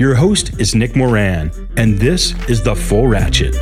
[0.00, 3.52] Your host is Nick Moran, and this is The Full Ratchet.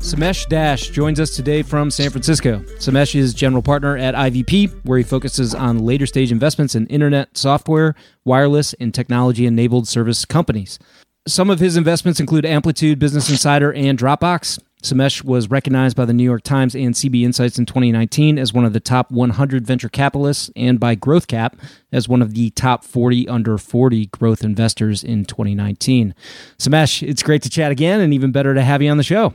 [0.00, 2.60] Somesh Dash joins us today from San Francisco.
[2.78, 7.36] Somesh is general partner at IVP, where he focuses on later stage investments in internet,
[7.36, 10.78] software, wireless, and technology enabled service companies.
[11.26, 14.58] Some of his investments include Amplitude, Business Insider, and Dropbox.
[14.82, 18.64] Somesh was recognized by the New York Times and CB Insights in 2019 as one
[18.64, 21.54] of the top 100 venture capitalists and by GrowthCap
[21.90, 26.14] as one of the top 40 under 40 growth investors in 2019.
[26.58, 29.34] Somesh, it's great to chat again and even better to have you on the show.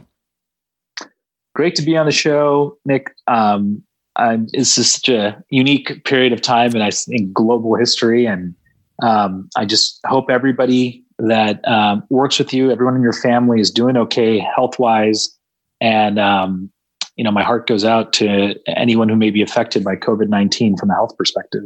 [1.55, 3.13] Great to be on the show, Nick.
[3.27, 3.83] Um,
[4.17, 8.25] it's just such a unique period of time, and I think global history.
[8.25, 8.55] And
[9.01, 13.71] um, I just hope everybody that um, works with you, everyone in your family is
[13.71, 15.37] doing okay health wise.
[15.79, 16.69] And, um,
[17.15, 20.77] you know, my heart goes out to anyone who may be affected by COVID 19
[20.77, 21.63] from a health perspective.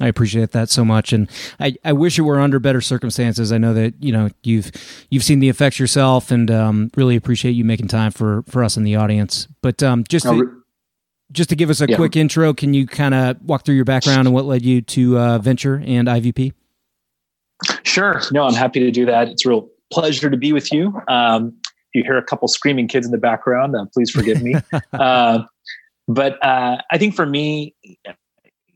[0.00, 3.52] I appreciate that so much, and I, I wish it were under better circumstances.
[3.52, 4.72] I know that you know you've
[5.10, 8.78] you've seen the effects yourself, and um, really appreciate you making time for for us
[8.78, 9.46] in the audience.
[9.60, 10.62] But um, just to,
[11.30, 11.96] just to give us a yeah.
[11.96, 15.18] quick intro, can you kind of walk through your background and what led you to
[15.18, 16.54] uh, venture and IVP?
[17.82, 18.22] Sure.
[18.32, 19.28] No, I'm happy to do that.
[19.28, 21.00] It's a real pleasure to be with you.
[21.08, 24.54] Um, if you hear a couple screaming kids in the background, uh, please forgive me.
[24.92, 25.40] uh,
[26.08, 27.74] but uh, I think for me,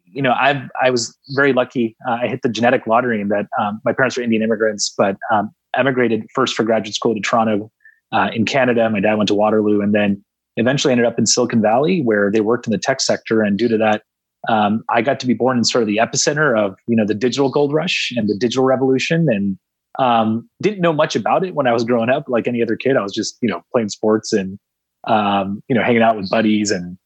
[0.05, 1.97] you know, I I was very lucky.
[2.09, 5.17] Uh, I hit the genetic lottery in that um, my parents were Indian immigrants, but
[5.33, 7.71] um, emigrated first for graduate school to Toronto
[8.13, 8.89] uh, in Canada.
[8.89, 10.25] My dad went to Waterloo, and then
[10.57, 13.43] eventually ended up in Silicon Valley, where they worked in the tech sector.
[13.43, 14.03] And due to that,
[14.49, 17.15] um, I got to be born in sort of the epicenter of you know the
[17.15, 19.59] digital gold rush and the digital revolution, and
[19.99, 22.25] um, didn't know much about it when I was growing up.
[22.29, 24.59] Like any other kid, I was just you know playing sports and
[25.06, 26.97] um, you know hanging out with buddies, and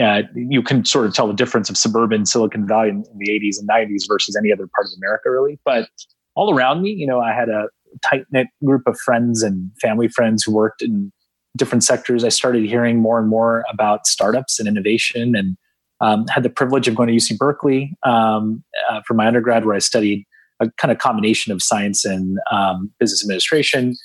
[0.00, 3.30] uh, you can sort of tell the difference of suburban Silicon Valley in, in the
[3.30, 5.58] '80s and '90s versus any other part of America, really.
[5.64, 5.88] But
[6.34, 7.68] all around me, you know, I had a
[8.02, 11.12] tight knit group of friends and family friends who worked in
[11.56, 12.24] different sectors.
[12.24, 15.56] I started hearing more and more about startups and innovation and
[16.00, 19.76] um, had the privilege of going to UC Berkeley um, uh, for my undergrad, where
[19.76, 20.24] I studied
[20.60, 23.96] a kind of combination of science and um, business administration.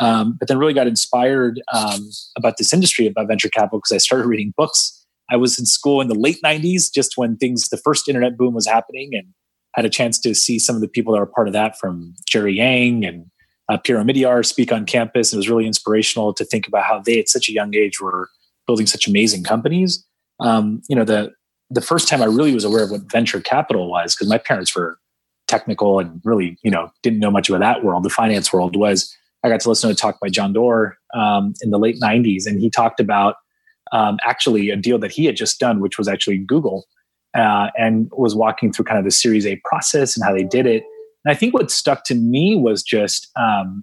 [0.00, 3.98] Um, but then really got inspired um, about this industry about venture capital because I
[3.98, 5.06] started reading books.
[5.30, 8.54] I was in school in the late '90s, just when things, the first internet boom
[8.54, 9.28] was happening, and
[9.74, 12.14] had a chance to see some of the people that were part of that, from
[12.28, 13.26] Jerry Yang and
[13.68, 15.32] uh, Omidyar speak on campus.
[15.32, 18.28] It was really inspirational to think about how they, at such a young age, were
[18.66, 20.04] building such amazing companies.
[20.40, 21.32] Um, you know, the
[21.74, 24.74] the first time I really was aware of what venture capital was, because my parents
[24.74, 24.98] were
[25.46, 29.14] technical and really, you know, didn't know much about that world, the finance world, was
[29.42, 32.46] I got to listen to a talk by John Doerr um, in the late 90s.
[32.46, 33.36] And he talked about
[33.92, 36.86] um, actually a deal that he had just done, which was actually Google,
[37.34, 40.66] uh, and was walking through kind of the Series A process and how they did
[40.66, 40.84] it.
[41.24, 43.82] And I think what stuck to me was just um,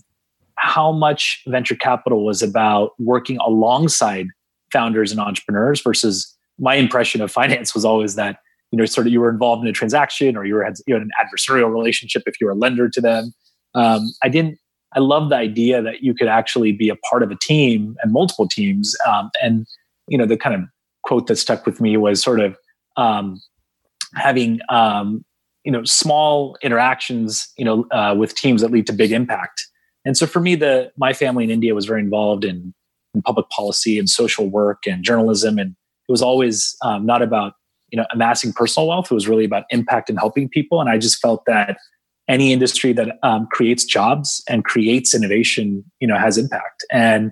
[0.55, 4.27] how much venture capital was about working alongside
[4.71, 8.37] founders and entrepreneurs versus my impression of finance was always that
[8.71, 10.93] you know sort of you were involved in a transaction or you were had you
[10.93, 13.33] had an adversarial relationship if you were a lender to them.
[13.73, 14.57] Um, i didn't
[14.93, 18.11] i love the idea that you could actually be a part of a team and
[18.11, 18.95] multiple teams.
[19.07, 19.65] Um, and
[20.07, 20.61] you know the kind of
[21.03, 22.55] quote that stuck with me was sort of
[22.97, 23.41] um,
[24.15, 25.25] having um,
[25.63, 29.67] you know small interactions you know uh, with teams that lead to big impact.
[30.05, 32.73] And so for me the my family in india was very involved in,
[33.13, 35.75] in public policy and social work and journalism and
[36.11, 37.53] it was always um, not about
[37.89, 40.97] you know amassing personal wealth it was really about impact and helping people and i
[40.97, 41.77] just felt that
[42.27, 47.31] any industry that um, creates jobs and creates innovation you know has impact and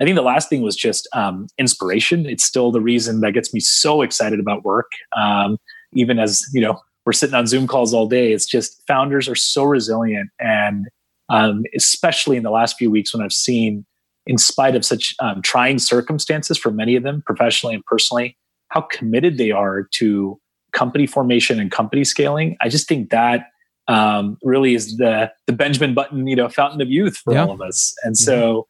[0.00, 3.52] i think the last thing was just um, inspiration it's still the reason that gets
[3.52, 5.58] me so excited about work um,
[5.92, 8.32] even as you know we're sitting on Zoom calls all day.
[8.32, 10.30] It's just founders are so resilient.
[10.38, 10.86] And
[11.28, 13.86] um, especially in the last few weeks when I've seen,
[14.26, 18.36] in spite of such um, trying circumstances for many of them, professionally and personally,
[18.68, 20.40] how committed they are to
[20.72, 22.56] company formation and company scaling.
[22.60, 23.46] I just think that
[23.88, 27.44] um, really is the the Benjamin Button, you know, fountain of youth for yeah.
[27.44, 27.94] all of us.
[28.04, 28.60] And so mm-hmm.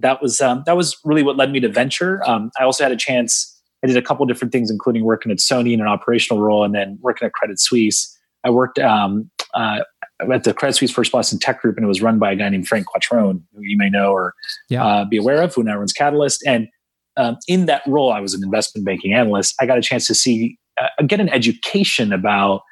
[0.00, 2.22] that was um, that was really what led me to venture.
[2.28, 3.52] Um, I also had a chance.
[3.82, 6.74] I did a couple different things, including working at Sony in an operational role, and
[6.74, 8.12] then working at Credit Suisse.
[8.44, 9.80] I worked um, uh,
[10.20, 12.48] at the Credit Suisse First Boston Tech Group, and it was run by a guy
[12.48, 14.34] named Frank Quattrone, who you may know or
[14.68, 14.84] yeah.
[14.84, 16.40] uh, be aware of, who now runs Qatalyst.
[16.46, 16.68] And
[17.16, 19.54] um, in that role, I was an investment banking analyst.
[19.60, 22.62] I got a chance to see, uh, get an education about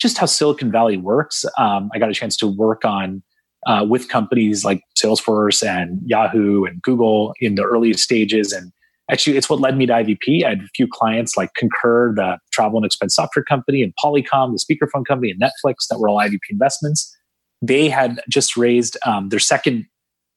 [0.00, 1.44] just how Silicon Valley works.
[1.58, 3.22] Um, I got a chance to work on
[3.66, 8.52] uh, with companies like Salesforce and Yahoo and Google in the earliest stages.
[8.52, 8.72] And
[9.12, 10.44] actually, it's what led me to IVP.
[10.44, 14.52] I had a few clients like Concur, the travel and expense software company, and Polycom,
[14.52, 17.14] the speakerphone company, and Netflix that were all IVP investments.
[17.60, 19.86] They had just raised um, their second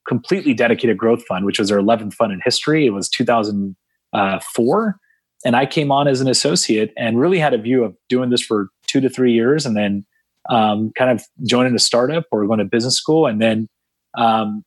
[0.07, 2.85] completely dedicated growth fund, which was their 11th fund in history.
[2.85, 4.97] It was 2004.
[5.45, 8.41] And I came on as an associate and really had a view of doing this
[8.41, 10.05] for two to three years and then
[10.49, 13.25] um, kind of joining a startup or going to business school.
[13.25, 13.67] And then
[14.17, 14.63] um,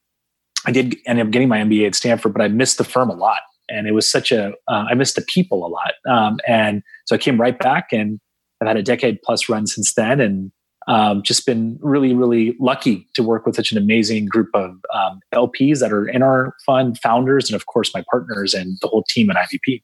[0.67, 3.15] I did end up getting my MBA at Stanford, but I missed the firm a
[3.15, 3.41] lot.
[3.69, 5.93] And it was such a uh, I missed the people a lot.
[6.09, 8.21] Um, and so I came right back and
[8.61, 10.21] I've had a decade plus run since then.
[10.21, 10.53] And
[10.89, 15.21] um, just been really, really lucky to work with such an amazing group of um,
[15.35, 19.05] LPs that are in our fund, founders, and of course my partners and the whole
[19.09, 19.83] team at IVP.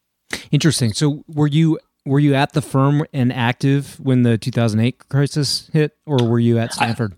[0.50, 0.94] Interesting.
[0.94, 5.92] So, were you were you at the firm and active when the 2008 crisis hit,
[6.06, 7.14] or were you at Stanford?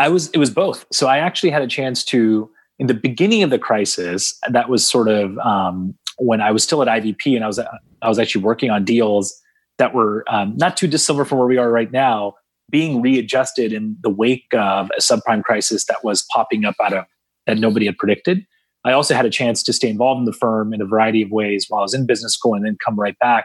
[0.00, 0.28] I, I was.
[0.30, 0.84] It was both.
[0.92, 4.38] So, I actually had a chance to in the beginning of the crisis.
[4.48, 8.08] That was sort of um, when I was still at IVP, and I was I
[8.08, 9.34] was actually working on deals
[9.78, 12.34] that were um, not too dissimilar from where we are right now
[12.70, 17.04] being readjusted in the wake of a subprime crisis that was popping up out of
[17.46, 18.44] that nobody had predicted.
[18.84, 21.30] I also had a chance to stay involved in the firm in a variety of
[21.30, 23.44] ways while I was in business school and then come right back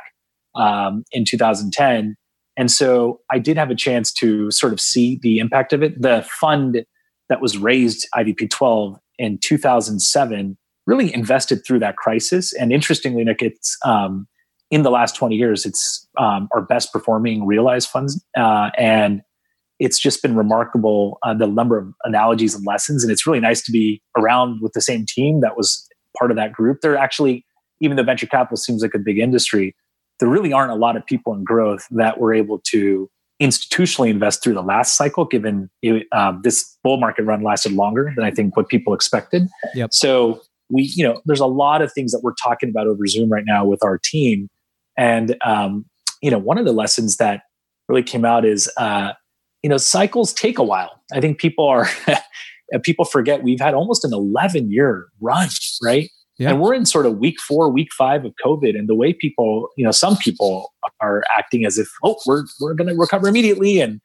[0.55, 2.15] um, in 2010.
[2.57, 6.01] And so I did have a chance to sort of see the impact of it.
[6.01, 6.83] The fund
[7.29, 12.53] that was raised, IVP 12, in 2007 really invested through that crisis.
[12.53, 14.27] And interestingly, Nick, it's um,
[14.71, 18.23] in the last 20 years, it's um, our best performing realized funds.
[18.37, 19.21] Uh, and
[19.79, 23.03] it's just been remarkable uh, the number of analogies and lessons.
[23.03, 25.87] And it's really nice to be around with the same team that was
[26.17, 26.81] part of that group.
[26.81, 27.45] There actually,
[27.79, 29.75] even though venture capital seems like a big industry,
[30.19, 33.09] there really aren't a lot of people in growth that were able to
[33.41, 38.13] institutionally invest through the last cycle, given it, um, this bull market run lasted longer
[38.15, 39.47] than I think what people expected.
[39.73, 39.89] Yep.
[39.93, 43.29] So we, you know, there's a lot of things that we're talking about over Zoom
[43.29, 44.47] right now with our team
[44.97, 45.85] and um,
[46.21, 47.41] you know, one of the lessons that
[47.87, 49.13] really came out is uh,
[49.63, 51.01] you know cycles take a while.
[51.13, 51.87] I think people are
[52.83, 55.49] people forget we've had almost an 11 year run,
[55.83, 56.09] right?
[56.37, 56.51] Yeah.
[56.51, 59.69] And we're in sort of week four, week five of COVID, and the way people,
[59.77, 63.79] you know, some people are acting as if, oh, we're we're going to recover immediately,
[63.79, 63.99] and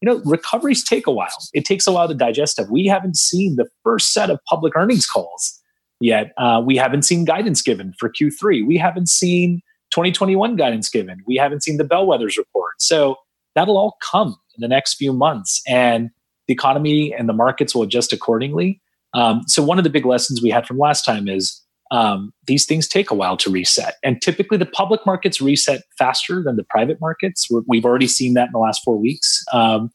[0.00, 1.28] you know, recoveries take a while.
[1.54, 2.70] It takes a while to digest them.
[2.70, 5.60] We haven't seen the first set of public earnings calls
[6.00, 6.32] yet.
[6.36, 8.66] Uh, we haven't seen guidance given for Q3.
[8.66, 9.62] We haven't seen
[9.92, 11.18] 2021 guidance given.
[11.26, 12.74] We haven't seen the bellwethers report.
[12.80, 13.16] So
[13.54, 16.10] that'll all come in the next few months and
[16.48, 18.80] the economy and the markets will adjust accordingly.
[19.14, 21.61] Um, so one of the big lessons we had from last time is
[21.92, 23.96] um, these things take a while to reset.
[24.02, 27.48] And typically the public markets reset faster than the private markets.
[27.66, 29.44] we have already seen that in the last four weeks.
[29.52, 29.92] Um,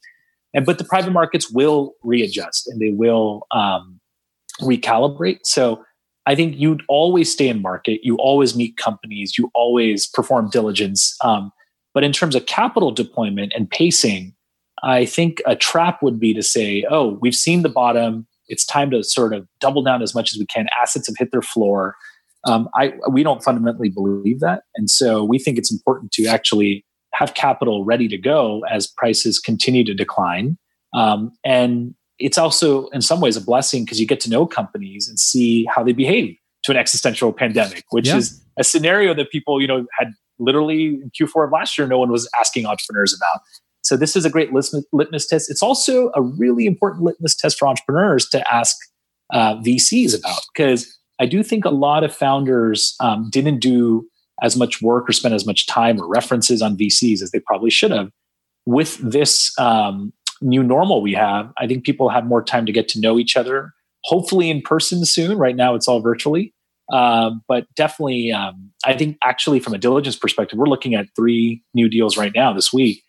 [0.54, 4.00] and but the private markets will readjust and they will um,
[4.60, 5.40] recalibrate.
[5.42, 5.84] So
[6.24, 8.00] I think you'd always stay in market.
[8.04, 9.36] You always meet companies.
[9.36, 11.16] You always perform diligence.
[11.24, 11.52] Um,
[11.94, 14.34] but in terms of capital deployment and pacing,
[14.84, 18.28] I think a trap would be to say, oh, we've seen the bottom.
[18.48, 20.66] It's time to sort of double down as much as we can.
[20.80, 21.96] Assets have hit their floor.
[22.44, 24.62] Um, I, we don't fundamentally believe that.
[24.76, 29.38] And so we think it's important to actually have capital ready to go as prices
[29.38, 30.56] continue to decline.
[30.94, 35.08] Um, and it's also in some ways a blessing because you get to know companies
[35.08, 38.16] and see how they behave to an existential pandemic, which yeah.
[38.16, 41.98] is a scenario that people, you know, had literally in Q4 of last year, no
[41.98, 43.42] one was asking entrepreneurs about.
[43.82, 45.50] So this is a great litmus test.
[45.50, 48.76] It's also a really important litmus test for entrepreneurs to ask
[49.32, 54.06] uh, VCs about because I do think a lot of founders um, didn't do
[54.42, 57.70] as much work or spend as much time or references on VCs as they probably
[57.70, 58.10] should have.
[58.66, 62.88] With this um, new normal we have, I think people have more time to get
[62.90, 63.72] to know each other.
[64.04, 65.38] Hopefully in person soon.
[65.38, 66.54] Right now, it's all virtually.
[66.92, 71.62] Um, but definitely, um, I think actually from a diligence perspective, we're looking at three
[71.74, 73.02] new deals right now this week.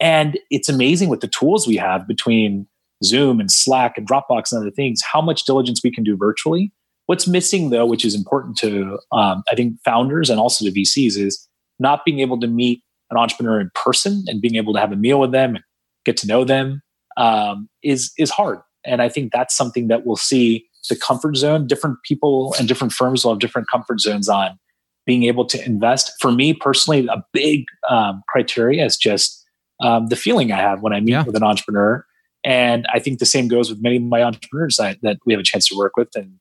[0.00, 2.66] And it's amazing with the tools we have between
[3.04, 6.72] Zoom and Slack and Dropbox and other things, how much diligence we can do virtually.
[7.06, 11.16] What's missing, though, which is important to, um, I think, founders and also to VCs,
[11.16, 11.48] is
[11.78, 14.96] not being able to meet an entrepreneur in person and being able to have a
[14.96, 15.64] meal with them and
[16.04, 16.82] get to know them
[17.16, 18.58] um, is is hard.
[18.84, 21.66] And I think that's something that we'll see the comfort zone.
[21.66, 24.58] Different people and different firms will have different comfort zones on
[25.04, 26.12] being able to invest.
[26.20, 29.45] For me personally, a big um, criteria is just
[29.80, 31.24] um, the feeling I have when I meet yeah.
[31.24, 32.04] with an entrepreneur.
[32.44, 35.40] And I think the same goes with many of my entrepreneurs that, that we have
[35.40, 36.08] a chance to work with.
[36.14, 36.34] And,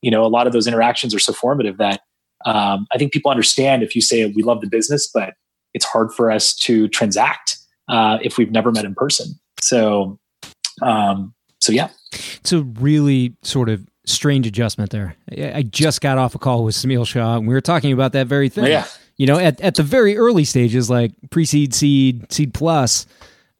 [0.00, 2.02] you know, a lot of those interactions are so formative that
[2.44, 5.34] um, I think people understand if you say we love the business, but
[5.74, 7.56] it's hard for us to transact
[7.88, 9.38] uh, if we've never met in person.
[9.60, 10.18] So,
[10.82, 15.16] um, so yeah, it's a really sort of strange adjustment there.
[15.36, 18.26] I just got off a call with Semil Shah, and we were talking about that
[18.26, 18.66] very thing.
[18.66, 18.86] Yeah.
[19.20, 23.06] You know, at, at the very early stages, like pre-seed, seed, seed plus,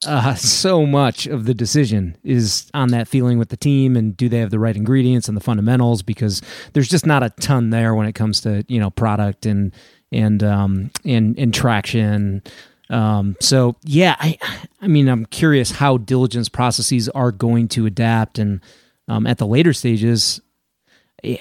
[0.06, 4.30] uh, so much of the decision is on that feeling with the team and do
[4.30, 6.40] they have the right ingredients and the fundamentals because
[6.72, 9.74] there's just not a ton there when it comes to you know product and
[10.10, 12.42] and um and, and traction
[12.88, 14.38] um, so yeah, I,
[14.80, 18.60] I mean, I'm curious how diligence processes are going to adapt, and
[19.08, 20.40] um, at the later stages,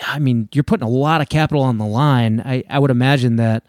[0.06, 2.42] I mean, you're putting a lot of capital on the line.
[2.42, 3.64] I, I would imagine that,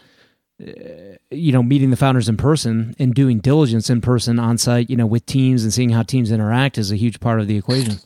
[1.30, 4.96] you know, meeting the founders in person and doing diligence in person on site, you
[4.96, 7.98] know, with teams and seeing how teams interact is a huge part of the equation.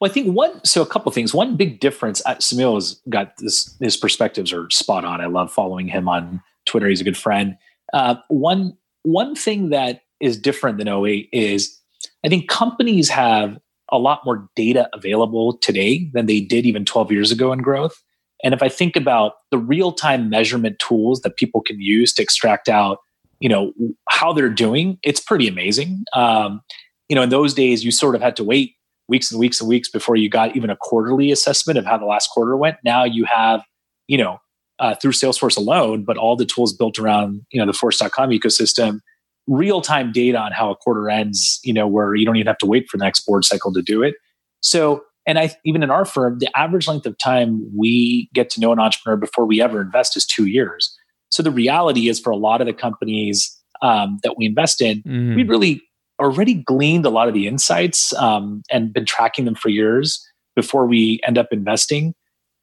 [0.00, 1.34] Well, I think one, so a couple things.
[1.34, 5.20] One big difference, uh, Semil has got this, his perspectives are spot on.
[5.20, 6.88] I love following him on Twitter.
[6.88, 7.56] He's a good friend.
[7.92, 11.78] Uh, one one thing that is different than 08 is
[12.24, 13.58] I think companies have
[13.90, 18.02] a lot more data available today than they did even 12 years ago in growth.
[18.44, 22.68] And if I think about the real-time measurement tools that people can use to extract
[22.68, 22.98] out,
[23.40, 23.72] you know,
[24.08, 26.04] how they're doing, it's pretty amazing.
[26.12, 26.60] Um,
[27.08, 28.74] you know, in those days, you sort of had to wait
[29.08, 32.06] weeks and weeks and weeks before you got even a quarterly assessment of how the
[32.06, 32.78] last quarter went.
[32.84, 33.62] Now you have,
[34.08, 34.38] you know,
[34.78, 38.98] uh, through Salesforce alone, but all the tools built around you know the Force.com ecosystem,
[39.46, 41.60] real time data on how a quarter ends.
[41.62, 43.82] You know where you don't even have to wait for the next board cycle to
[43.82, 44.14] do it.
[44.60, 48.60] So, and I even in our firm, the average length of time we get to
[48.60, 50.96] know an entrepreneur before we ever invest is two years.
[51.30, 55.02] So the reality is, for a lot of the companies um, that we invest in,
[55.02, 55.34] mm.
[55.34, 55.82] we've really
[56.20, 60.24] already gleaned a lot of the insights um, and been tracking them for years
[60.54, 62.14] before we end up investing.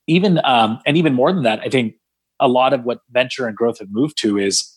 [0.07, 1.95] Even um, and even more than that, I think
[2.39, 4.75] a lot of what venture and growth have moved to is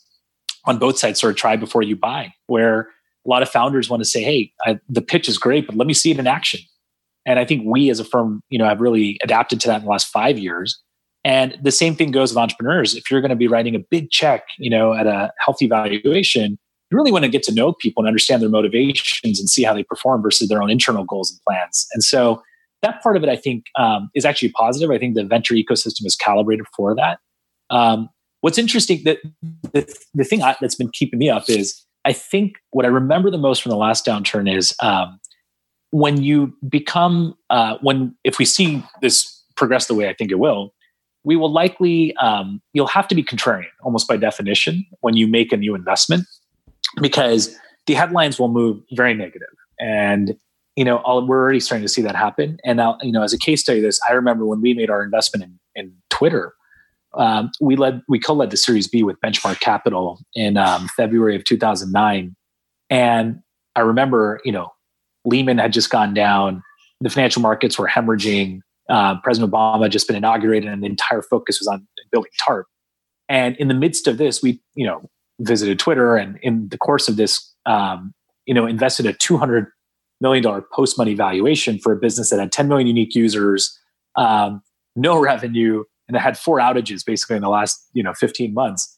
[0.65, 2.89] on both sides sort of try before you buy where
[3.25, 5.87] a lot of founders want to say hey I, the pitch is great but let
[5.87, 6.61] me see it in action
[7.27, 9.85] and i think we as a firm you know have really adapted to that in
[9.85, 10.81] the last five years.
[11.25, 12.97] And the same thing goes with entrepreneurs.
[12.97, 16.59] If you're going to be writing a big check you know at a healthy valuation
[16.91, 19.73] you really want to get to know people and understand their motivations and see how
[19.73, 21.87] they perform versus their own internal goals and plans.
[21.95, 22.43] And so
[22.83, 24.91] that part of it i think um, is actually positive.
[24.91, 27.19] I think the venture ecosystem is calibrated for that.
[27.71, 28.11] Um,
[28.43, 29.19] what's interesting that
[29.73, 33.31] the, the thing I, that's been keeping me up is I think what I remember
[33.31, 35.19] the most from the last downturn is um,
[35.93, 40.39] when you become uh, when if we see this progress the way I think it
[40.39, 40.75] will,
[41.25, 45.53] we will likely um, you'll have to be contrarian almost by definition when you make
[45.53, 46.27] a new investment
[47.01, 47.57] because
[47.87, 49.49] the headlines will move very negative.
[49.79, 50.37] And
[50.77, 52.59] you know I'll, we're already starting to see that happen.
[52.65, 55.03] And now you know as a case study this i remember when we made our
[55.05, 56.55] investment in, in twitter
[57.15, 61.45] um, we led we co-led the Series B with Benchmark Capital in um, February of
[61.45, 62.35] 2009,
[62.89, 63.43] and
[63.77, 64.72] I remember you know
[65.25, 66.63] Lehman had just gone down,
[67.01, 68.61] the financial markets were hemorrhaging.
[68.89, 72.67] Uh, President Obama had just been inaugurated, and the entire focus was on building TARP.
[73.29, 75.09] And in the midst of this, we you know
[75.41, 78.13] visited Twitter, and in the course of this, um,
[78.47, 79.67] you know, invested a 200
[80.21, 83.79] million dollar post money valuation for a business that had 10 million unique users,
[84.17, 84.63] um,
[84.97, 88.92] no revenue and it had four outages basically in the last you know 15 months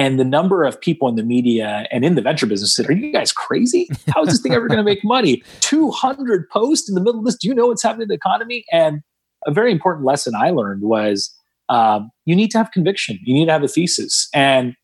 [0.00, 2.94] and the number of people in the media and in the venture business said, Are
[2.94, 3.86] you guys crazy?
[4.08, 5.42] How is this thing ever going to make money?
[5.60, 7.36] 200 posts in the middle of this.
[7.36, 8.64] Do you know what's happening to the economy?
[8.72, 9.02] And
[9.46, 11.30] a very important lesson I learned was
[11.68, 13.18] um, you need to have conviction.
[13.24, 14.30] You need to have a thesis.
[14.32, 14.74] And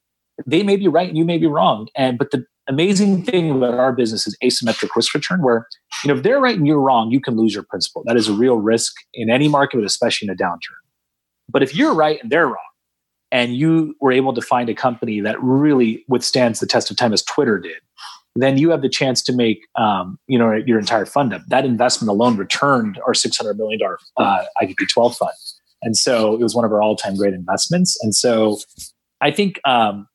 [0.45, 1.89] they may be right and you may be wrong.
[1.97, 5.67] And but the amazing thing about our business is asymmetric risk return, where
[6.05, 8.03] you know if they're right and you're wrong, you can lose your principal.
[8.05, 10.77] That is a real risk in any market, but especially in a downturn.
[11.49, 12.57] But if you're right and they're wrong,
[13.33, 17.13] and you were able to find a company that really withstands the test of time
[17.13, 17.81] as Twitter did,
[18.37, 21.43] then you have the chance to make um, you know your entire fund up.
[21.49, 25.33] That investment alone returned our six hundred million dollar uh, IVP twelve fund,
[25.83, 27.99] and so it was one of our all time great investments.
[28.03, 28.59] And so
[29.21, 30.07] I think um,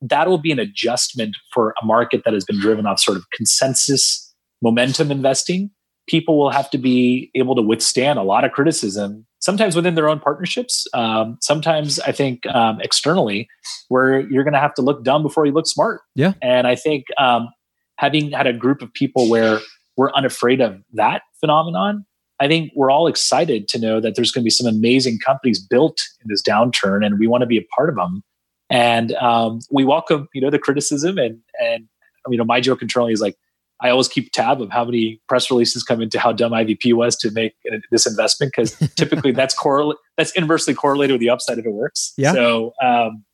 [0.00, 4.34] that'll be an adjustment for a market that has been driven off sort of consensus
[4.62, 5.70] momentum investing.
[6.08, 10.08] People will have to be able to withstand a lot of criticism, sometimes within their
[10.08, 13.48] own partnerships, um, sometimes I think um, externally,
[13.88, 16.00] where you're going to have to look dumb before you look smart.
[16.14, 16.34] Yeah.
[16.42, 17.48] And I think um,
[17.96, 19.60] having had a group of people where
[19.96, 22.04] we're unafraid of that phenomenon,
[22.38, 25.58] I think we're all excited to know that there's going to be some amazing companies
[25.58, 28.22] built in this downturn, and we want to be a part of them.
[28.68, 31.18] And um, we welcome, you know, the criticism.
[31.18, 31.88] And and
[32.28, 33.36] you know, my joke internally is like,
[33.80, 37.16] I always keep tab of how many press releases come into how dumb IVP was
[37.16, 37.54] to make
[37.90, 42.14] this investment because typically that's correlate that's inversely correlated with the upside if it works.
[42.16, 42.32] Yeah.
[42.32, 43.24] So um,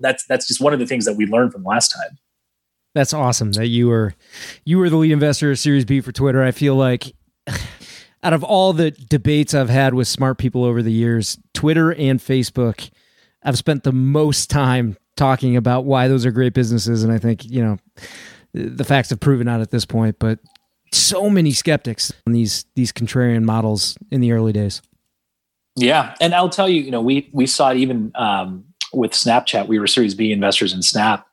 [0.00, 2.18] that's that's just one of the things that we learned from last time.
[2.94, 4.14] That's awesome that you were
[4.64, 6.42] you were the lead investor of Series B for Twitter.
[6.42, 7.14] I feel like
[8.22, 12.18] out of all the debates I've had with smart people over the years, Twitter and
[12.18, 12.90] Facebook,
[13.42, 17.04] I've spent the most time talking about why those are great businesses.
[17.04, 17.78] And I think, you know,
[18.58, 20.38] the facts have proven out at this point, but
[20.92, 24.82] so many skeptics on these these contrarian models in the early days.
[25.76, 26.14] Yeah.
[26.20, 29.68] And I'll tell you, you know, we we saw it even um, with Snapchat.
[29.68, 31.24] We were Series B investors in Snap.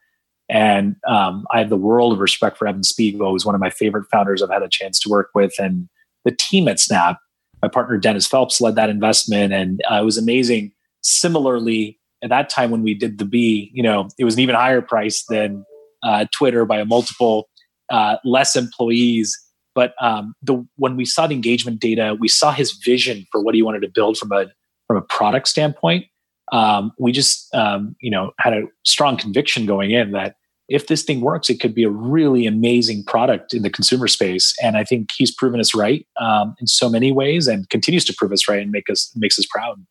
[0.47, 3.71] And um, I have the world of respect for Evan Spiegel, who's one of my
[3.71, 5.53] favorite founders I've had a chance to work with.
[5.57, 5.89] And
[6.23, 7.17] the team at Snap,
[7.63, 10.71] my partner Dennis Phelps led that investment, and uh, it was amazing.
[11.01, 14.53] Similarly, at that time when we did the B, you know, it was an even
[14.53, 15.65] higher price than
[16.05, 17.49] uh, Twitter by a multiple,
[17.89, 19.37] uh, less employees.
[19.73, 23.55] But um, the when we saw the engagement data, we saw his vision for what
[23.55, 24.45] he wanted to build from a
[24.87, 26.05] from a product standpoint.
[26.51, 30.35] Um, we just um, you know had a strong conviction going in that
[30.69, 34.55] if this thing works, it could be a really amazing product in the consumer space.
[34.63, 38.13] And I think he's proven us right um, in so many ways, and continues to
[38.17, 39.85] prove us right and make us makes us proud.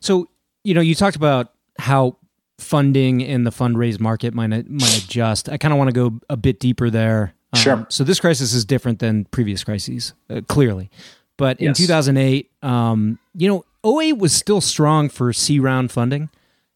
[0.00, 0.28] So
[0.64, 2.16] you know, you talked about how
[2.58, 5.48] funding in the fundraise market might might adjust.
[5.48, 7.34] I kind of want to go a bit deeper there.
[7.52, 7.86] Um, sure.
[7.88, 10.90] So this crisis is different than previous crises, uh, clearly.
[11.36, 11.78] But in yes.
[11.78, 16.30] 2008, um, you know, 08 was still strong for C round funding.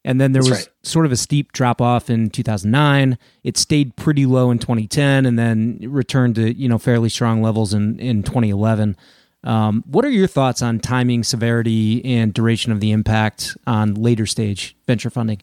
[0.04, 0.68] And then there That's was right.
[0.82, 3.18] sort of a steep drop off in 2009.
[3.44, 7.72] It stayed pretty low in 2010 and then returned to, you know, fairly strong levels
[7.72, 8.96] in, in 2011.
[9.44, 14.26] Um, what are your thoughts on timing, severity, and duration of the impact on later
[14.26, 15.40] stage venture funding?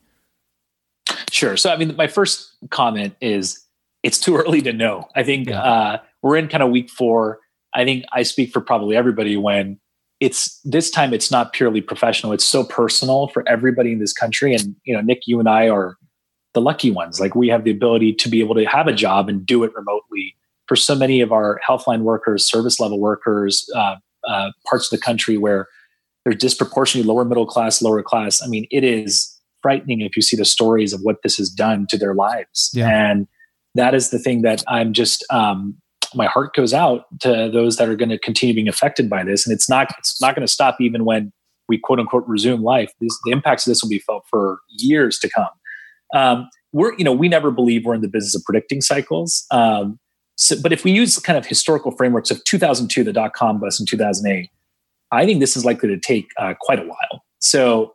[1.31, 1.57] Sure.
[1.57, 3.63] So, I mean, my first comment is
[4.03, 5.07] it's too early to know.
[5.15, 5.61] I think yeah.
[5.61, 7.39] uh, we're in kind of week four.
[7.73, 9.79] I think I speak for probably everybody when
[10.19, 14.53] it's this time it's not purely professional it's so personal for everybody in this country
[14.53, 15.97] and you know nick you and i are
[16.53, 19.29] the lucky ones like we have the ability to be able to have a job
[19.29, 20.35] and do it remotely
[20.67, 23.95] for so many of our healthline workers service level workers uh,
[24.27, 25.67] uh, parts of the country where
[26.23, 30.37] they're disproportionately lower middle class lower class i mean it is frightening if you see
[30.37, 32.87] the stories of what this has done to their lives yeah.
[32.87, 33.27] and
[33.75, 35.75] that is the thing that i'm just um,
[36.15, 39.45] my heart goes out to those that are going to continue being affected by this,
[39.45, 41.31] and it's not it's not going to stop even when
[41.67, 42.91] we quote unquote resume life.
[42.99, 45.49] This, the impacts of this will be felt for years to come.
[46.13, 49.45] Um, we're you know we never believe we're in the business of predicting cycles.
[49.51, 49.99] Um,
[50.35, 53.79] so, but if we use kind of historical frameworks of 2002, the dot com bust
[53.79, 54.49] in 2008,
[55.11, 57.23] I think this is likely to take uh, quite a while.
[57.39, 57.93] So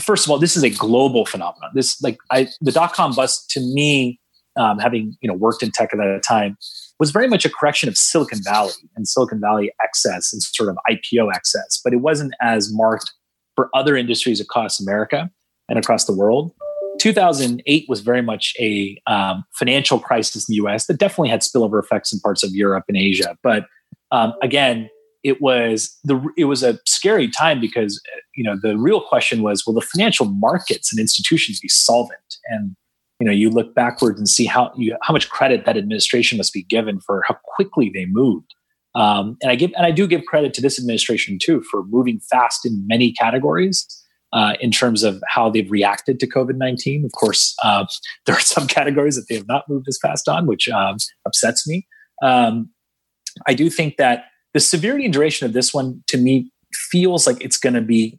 [0.00, 1.70] first of all, this is a global phenomenon.
[1.74, 4.20] This like I the dot com bust to me,
[4.56, 6.56] um, having you know worked in tech at that time,
[6.98, 10.76] was very much a correction of Silicon Valley and Silicon Valley excess and sort of
[10.90, 13.12] IPO excess, but it wasn't as marked
[13.54, 15.30] for other industries across America
[15.68, 16.52] and across the world.
[17.00, 21.82] 2008 was very much a um, financial crisis in the US that definitely had spillover
[21.82, 23.36] effects in parts of Europe and Asia.
[23.42, 23.66] But
[24.10, 24.90] um, again,
[25.22, 28.00] it was the it was a scary time because
[28.36, 32.36] you know the real question was will the financial markets and institutions be solvent?
[32.46, 32.76] And
[33.20, 36.52] you know you look backwards and see how you, how much credit that administration must
[36.52, 38.54] be given for how quickly they moved.
[38.94, 42.20] Um, and i give and i do give credit to this administration too for moving
[42.20, 43.86] fast in many categories
[44.32, 47.84] uh, in terms of how they've reacted to covid-19 of course uh,
[48.26, 51.68] there are some categories that they have not moved as fast on which um, upsets
[51.68, 51.86] me.
[52.22, 52.70] Um,
[53.46, 54.24] i do think that
[54.58, 58.18] the severity and duration of this one to me feels like it's going to be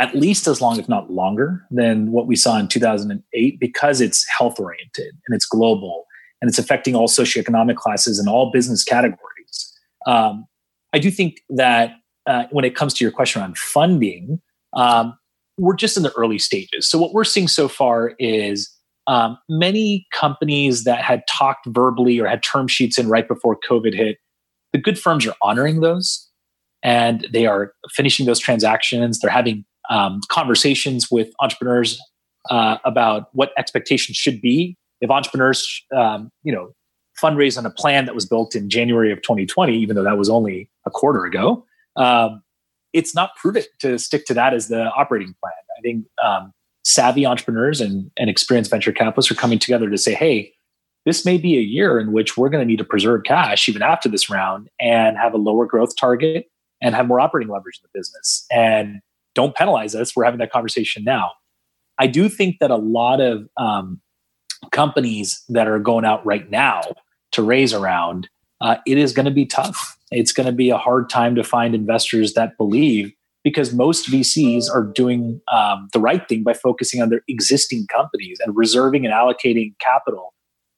[0.00, 4.26] at least as long, if not longer, than what we saw in 2008 because it's
[4.36, 6.04] health oriented and it's global
[6.42, 9.78] and it's affecting all socioeconomic classes and all business categories.
[10.08, 10.46] Um,
[10.92, 11.92] I do think that
[12.26, 14.40] uh, when it comes to your question around funding,
[14.72, 15.16] um,
[15.56, 16.88] we're just in the early stages.
[16.88, 22.26] So, what we're seeing so far is um, many companies that had talked verbally or
[22.26, 24.18] had term sheets in right before COVID hit,
[24.76, 26.30] the good firms are honoring those
[26.82, 29.20] and they are finishing those transactions.
[29.20, 31.98] They're having um, conversations with entrepreneurs
[32.50, 36.74] uh, about what expectations should be if entrepreneurs, um, you know,
[37.22, 40.28] fundraise on a plan that was built in January of 2020, even though that was
[40.28, 41.64] only a quarter ago.
[41.96, 42.42] Um,
[42.92, 45.54] it's not prudent to stick to that as the operating plan.
[45.78, 46.52] I think um,
[46.84, 50.52] savvy entrepreneurs and, and experienced venture capitalists are coming together to say, hey,
[51.06, 53.80] this may be a year in which we're going to need to preserve cash even
[53.80, 56.50] after this round and have a lower growth target
[56.82, 58.44] and have more operating leverage in the business.
[58.50, 59.00] And
[59.34, 60.16] don't penalize us.
[60.16, 61.30] We're having that conversation now.
[61.98, 64.00] I do think that a lot of um,
[64.72, 66.82] companies that are going out right now
[67.32, 68.28] to raise around,
[68.60, 69.96] uh, it is going to be tough.
[70.10, 73.12] It's going to be a hard time to find investors that believe
[73.44, 78.40] because most VCs are doing um, the right thing by focusing on their existing companies
[78.44, 80.34] and reserving and allocating capital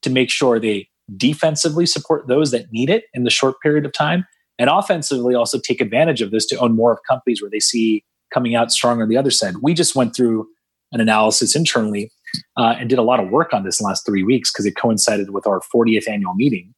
[0.08, 3.92] to make sure they defensively support those that need it in the short period of
[3.92, 4.26] time
[4.58, 8.04] and offensively also take advantage of this to own more of companies where they see
[8.32, 9.54] coming out stronger on the other side.
[9.62, 10.48] We just went through
[10.92, 12.10] an analysis internally
[12.56, 15.30] uh, and did a lot of work on this last three weeks because it coincided
[15.30, 16.74] with our 40th annual meeting.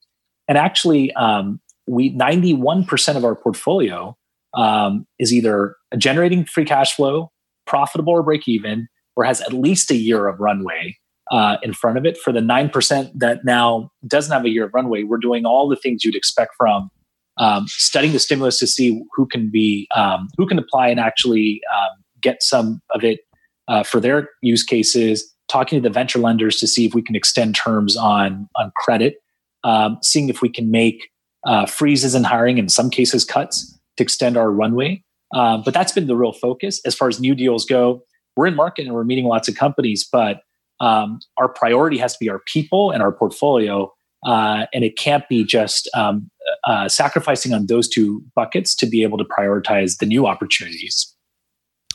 [0.48, 4.16] And actually, um, we 91% of our portfolio
[4.54, 7.30] um, is either generating free cash flow,
[7.66, 10.96] profitable or break even, or has at least a year of runway
[11.30, 12.18] uh, in front of it.
[12.18, 15.76] For the 9% that now doesn't have a year of runway, we're doing all the
[15.76, 16.90] things you'd expect from
[17.36, 21.60] um, studying the stimulus to see who can be um, who can apply and actually
[21.74, 23.20] um, get some of it
[23.68, 25.34] uh, for their use cases.
[25.48, 29.16] Talking to the venture lenders to see if we can extend terms on on credit.
[29.64, 31.10] Um, seeing if we can make
[31.46, 35.02] uh, freezes in hiring in some cases cuts to extend our runway.
[35.34, 36.80] Um, but that's been the real focus.
[36.84, 38.02] As far as new deals go
[38.36, 40.42] we're in market and we're meeting lots of companies but
[40.80, 43.92] um, our priority has to be our people and our portfolio
[44.24, 46.30] uh, and it can't be just um,
[46.64, 51.14] uh, sacrificing on those two buckets to be able to prioritize the new opportunities.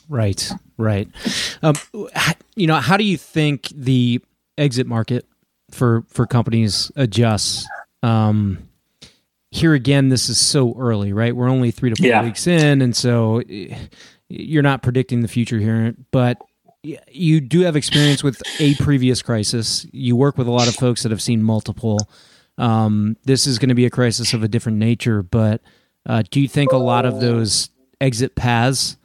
[0.08, 1.08] Right, right.
[1.62, 1.74] Um,
[2.54, 4.20] you know, how do you think the
[4.58, 5.26] exit market
[5.70, 7.66] for for companies adjusts?
[8.02, 8.68] Um,
[9.50, 11.34] here again, this is so early, right?
[11.34, 12.22] We're only three to four yeah.
[12.22, 13.74] weeks in, and so eh,
[14.28, 15.94] you're not predicting the future here.
[16.12, 16.38] But
[17.10, 19.86] you do have experience with a previous crisis.
[19.92, 21.98] You work with a lot of folks that have seen multiple.
[22.58, 25.62] Um, this is going to be a crisis of a different nature, but
[26.06, 27.70] uh, do you think a lot of those
[28.00, 28.96] exit paths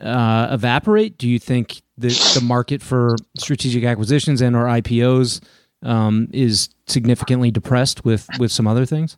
[0.00, 1.18] uh, evaporate?
[1.18, 5.42] Do you think the market for strategic acquisitions and or IPOs
[5.82, 9.16] um, is significantly depressed with with some other things?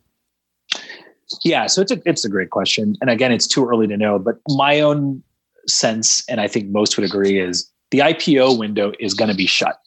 [1.43, 4.19] Yeah, so it's a it's a great question, and again, it's too early to know.
[4.19, 5.23] But my own
[5.67, 9.45] sense, and I think most would agree, is the IPO window is going to be
[9.45, 9.77] shut.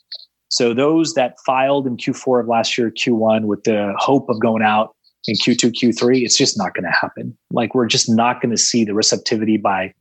[0.50, 4.62] So those that filed in Q4 of last year, Q1, with the hope of going
[4.62, 4.94] out
[5.26, 7.36] in Q2, Q3, it's just not going to happen.
[7.50, 9.92] Like we're just not going to see the receptivity by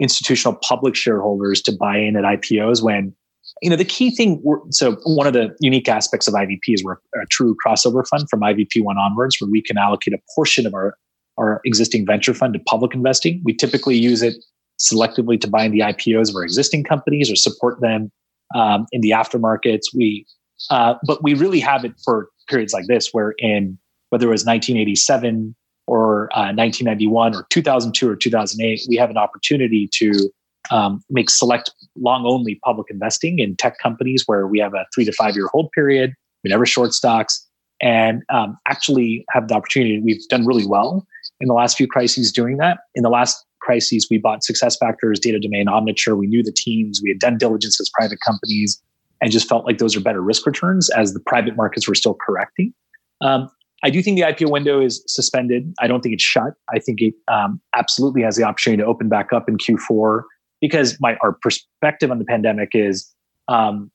[0.00, 3.14] institutional public shareholders to buy in at IPOs when
[3.62, 6.98] you know the key thing so one of the unique aspects of ivp is we're
[7.14, 10.74] a true crossover fund from ivp one onwards where we can allocate a portion of
[10.74, 10.98] our
[11.38, 14.34] our existing venture fund to public investing we typically use it
[14.78, 18.10] selectively to buy in the ipos of our existing companies or support them
[18.54, 19.84] um, in the aftermarkets.
[19.94, 20.26] We,
[20.70, 23.78] uh, but we really have it for periods like this, where in
[24.10, 25.54] whether it was 1987
[25.86, 30.30] or uh, 1991 or 2002 or 2008, we have an opportunity to
[30.70, 35.04] um, make select long only public investing in tech companies where we have a three
[35.04, 36.12] to five year hold period.
[36.42, 37.46] We never short stocks
[37.80, 40.00] and um, actually have the opportunity.
[40.00, 41.06] We've done really well
[41.40, 42.78] in the last few crises doing that.
[42.94, 46.16] In the last crises, we bought SuccessFactors, Data Domain, Omniture.
[46.16, 47.00] We knew the teams.
[47.02, 48.80] We had done diligence as private companies
[49.20, 52.14] and just felt like those are better risk returns as the private markets were still
[52.14, 52.72] correcting.
[53.20, 53.50] Um,
[53.82, 55.74] I do think the IPO window is suspended.
[55.80, 56.54] I don't think it's shut.
[56.74, 60.22] I think it um, absolutely has the opportunity to open back up in Q4
[60.60, 63.12] because my our perspective on the pandemic is
[63.48, 63.90] um,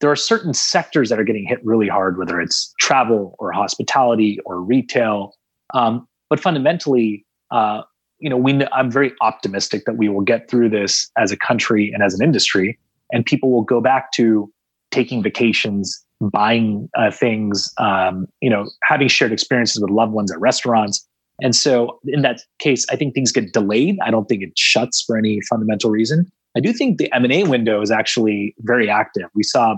[0.00, 4.38] there are certain sectors that are getting hit really hard, whether it's travel or hospitality
[4.44, 5.32] or retail.
[5.74, 7.82] Um, but fundamentally, uh,
[8.22, 11.90] you know, we, I'm very optimistic that we will get through this as a country
[11.92, 12.78] and as an industry,
[13.12, 14.50] and people will go back to
[14.92, 20.40] taking vacations, buying uh, things, um, you know, having shared experiences with loved ones at
[20.40, 21.04] restaurants.
[21.42, 23.98] And so, in that case, I think things get delayed.
[24.04, 26.30] I don't think it shuts for any fundamental reason.
[26.56, 29.28] I do think the M and A window is actually very active.
[29.34, 29.74] We saw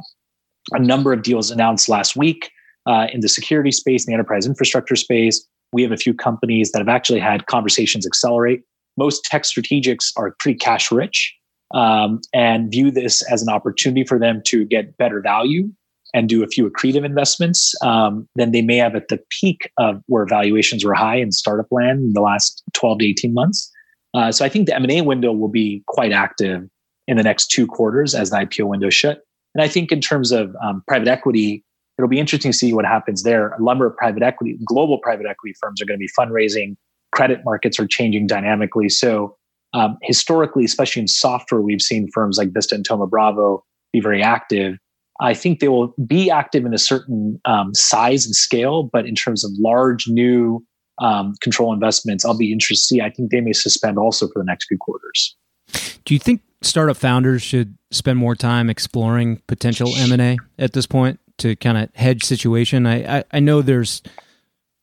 [0.72, 2.50] a number of deals announced last week
[2.87, 6.70] uh, in the security space, in the enterprise infrastructure space we have a few companies
[6.70, 8.62] that have actually had conversations accelerate.
[8.96, 11.34] Most tech strategics are pretty cash rich
[11.74, 15.68] um, and view this as an opportunity for them to get better value
[16.14, 20.00] and do a few accretive investments um, than they may have at the peak of
[20.06, 23.72] where valuations were high in startup land in the last 12 to 18 months.
[24.14, 26.68] Uh, so I think the M&A window will be quite active
[27.08, 29.22] in the next two quarters as the IPO window shut.
[29.56, 31.64] And I think in terms of um, private equity,
[31.98, 33.48] it'll be interesting to see what happens there.
[33.48, 36.76] A number of private equity, global private equity firms are going to be fundraising.
[37.12, 38.88] Credit markets are changing dynamically.
[38.88, 39.37] So
[39.72, 44.22] um, historically, especially in software, we've seen firms like Vista and Thoma Bravo be very
[44.22, 44.76] active.
[45.20, 49.14] I think they will be active in a certain um, size and scale, but in
[49.14, 50.64] terms of large new
[51.00, 53.00] um, control investments, I'll be interested to see.
[53.00, 55.37] I think they may suspend also for the next few quarters.
[56.04, 60.72] Do you think startup founders should spend more time exploring potential M and A at
[60.72, 62.86] this point to kind of hedge situation?
[62.86, 64.02] I, I, I know there's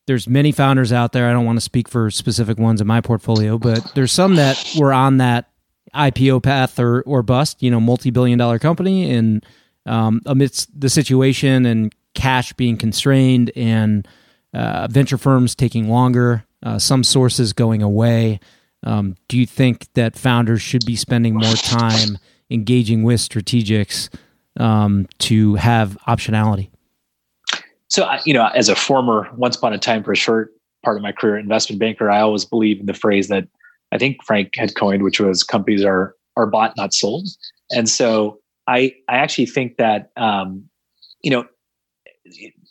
[0.06, 1.28] there's many founders out there.
[1.28, 4.74] I don't want to speak for specific ones in my portfolio, but there's some that
[4.78, 5.50] were on that
[5.94, 7.62] IPO path or or bust.
[7.62, 9.44] You know, multi billion dollar company, and
[9.86, 14.06] um, amidst the situation and cash being constrained and
[14.54, 18.40] uh, venture firms taking longer, uh, some sources going away.
[18.84, 22.18] Um, do you think that founders should be spending more time
[22.50, 24.08] engaging with strategics
[24.58, 26.68] um, to have optionality?
[27.88, 31.02] So, you know, as a former, once upon a time for a short part of
[31.02, 33.46] my career, investment banker, I always believe in the phrase that
[33.92, 37.28] I think Frank had coined, which was companies are are bought, not sold.
[37.70, 40.64] And so, I I actually think that um,
[41.22, 41.44] you know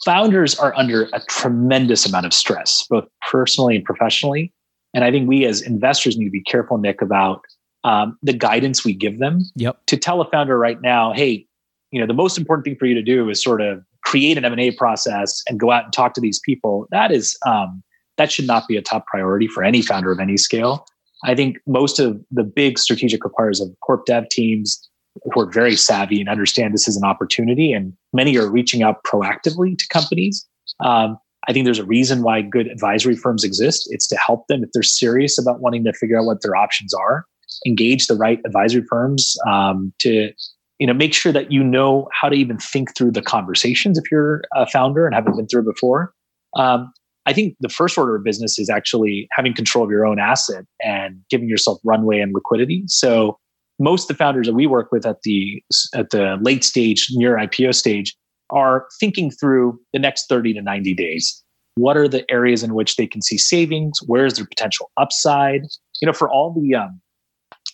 [0.05, 4.51] founders are under a tremendous amount of stress, both personally and professionally.
[4.93, 7.41] And I think we as investors need to be careful, Nick, about
[7.83, 9.41] um, the guidance we give them.
[9.55, 9.85] Yep.
[9.87, 11.45] To tell a founder right now, hey,
[11.91, 14.45] you know, the most important thing for you to do is sort of create an
[14.45, 16.87] M&A process and go out and talk to these people.
[16.91, 17.83] That is um,
[18.17, 20.85] that should not be a top priority for any founder of any scale.
[21.23, 24.89] I think most of the big strategic acquirers of corp dev teams
[25.33, 29.03] who are very savvy and understand this is an opportunity, and many are reaching out
[29.03, 30.47] proactively to companies.
[30.79, 33.87] Um, I think there's a reason why good advisory firms exist.
[33.91, 36.93] It's to help them if they're serious about wanting to figure out what their options
[36.93, 37.25] are.
[37.65, 40.31] Engage the right advisory firms um, to
[40.81, 44.11] you know make sure that you know how to even think through the conversations if
[44.11, 46.11] you're a founder and haven't been through it before.
[46.57, 46.91] Um,
[47.27, 50.65] I think the first order of business is actually having control of your own asset
[50.83, 52.83] and giving yourself runway and liquidity.
[52.87, 53.37] So
[53.79, 55.63] most of the founders that we work with at the
[55.93, 58.15] at the late stage near IPO stage
[58.49, 61.43] are thinking through the next 30 to 90 days.
[61.75, 63.99] What are the areas in which they can see savings?
[64.07, 65.61] Where is their potential upside?
[66.01, 67.00] You know, for all the um,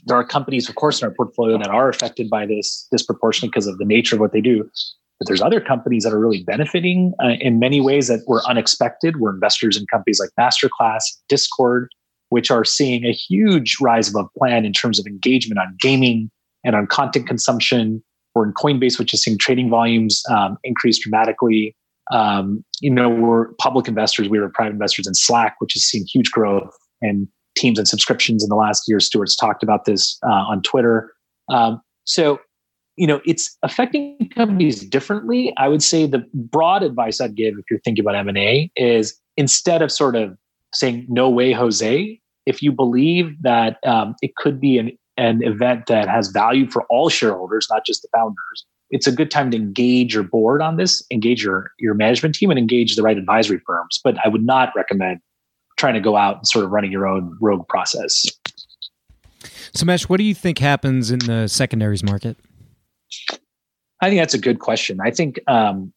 [0.08, 3.68] there are companies, of course, in our portfolio that are affected by this disproportionately because
[3.68, 4.70] of the nature of what they do.
[5.20, 9.20] But there's other companies that are really benefiting uh, in many ways that were unexpected.
[9.20, 11.90] We're investors in companies like Masterclass, Discord,
[12.30, 16.30] which are seeing a huge rise above plan in terms of engagement on gaming
[16.64, 18.04] and on content consumption.
[18.36, 21.76] We're in Coinbase, which is seeing trading volumes um, increase dramatically.
[22.12, 24.30] Um, you know, we're public investors.
[24.30, 28.44] We were private investors in Slack, which has seen huge growth and teams and subscriptions
[28.44, 29.00] in the last year.
[29.00, 31.14] Stewart's talked about this uh, on Twitter.
[31.50, 32.40] Um, so,
[32.96, 35.54] you know, it's affecting companies differently.
[35.58, 39.82] I would say the broad advice I'd give if you're thinking about M&A is instead
[39.82, 40.38] of sort of
[40.74, 45.88] saying no way jose if you believe that um, it could be an, an event
[45.88, 49.58] that has value for all shareholders not just the founders it's a good time to
[49.58, 53.62] engage your board on this engage your your management team and engage the right advisory
[53.66, 55.20] firms but i would not recommend
[55.78, 58.26] trying to go out and sort of running your own rogue process
[59.76, 62.38] Somesh, what do you think happens in the secondaries market
[64.02, 65.94] i think that's a good question i think um,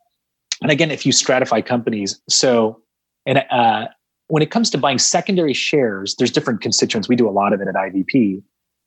[0.62, 2.80] and again if you stratify companies so
[3.26, 3.86] and uh,
[4.30, 7.08] when it comes to buying secondary shares, there's different constituents.
[7.08, 8.42] We do a lot of it at IVP.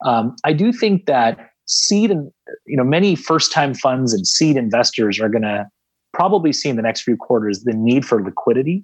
[0.06, 2.32] Um, I do think that seed and
[2.66, 5.66] you know many first-time funds and seed investors are going to
[6.14, 8.84] probably see in the next few quarters the need for liquidity.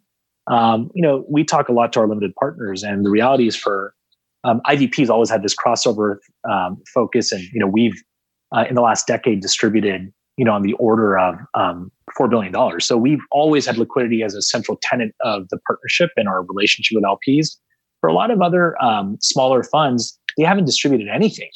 [0.49, 3.55] Um, you know, we talk a lot to our limited partners, and the reality is
[3.55, 3.93] for
[4.43, 6.17] um, IVP has always had this crossover
[6.49, 8.01] um, focus, and you know we've
[8.55, 12.79] uh, in the last decade distributed you know on the order of um, $4 billion.
[12.79, 16.95] So we've always had liquidity as a central tenet of the partnership and our relationship
[16.95, 17.57] with LPs.
[18.01, 21.49] For a lot of other um, smaller funds, they haven't distributed anything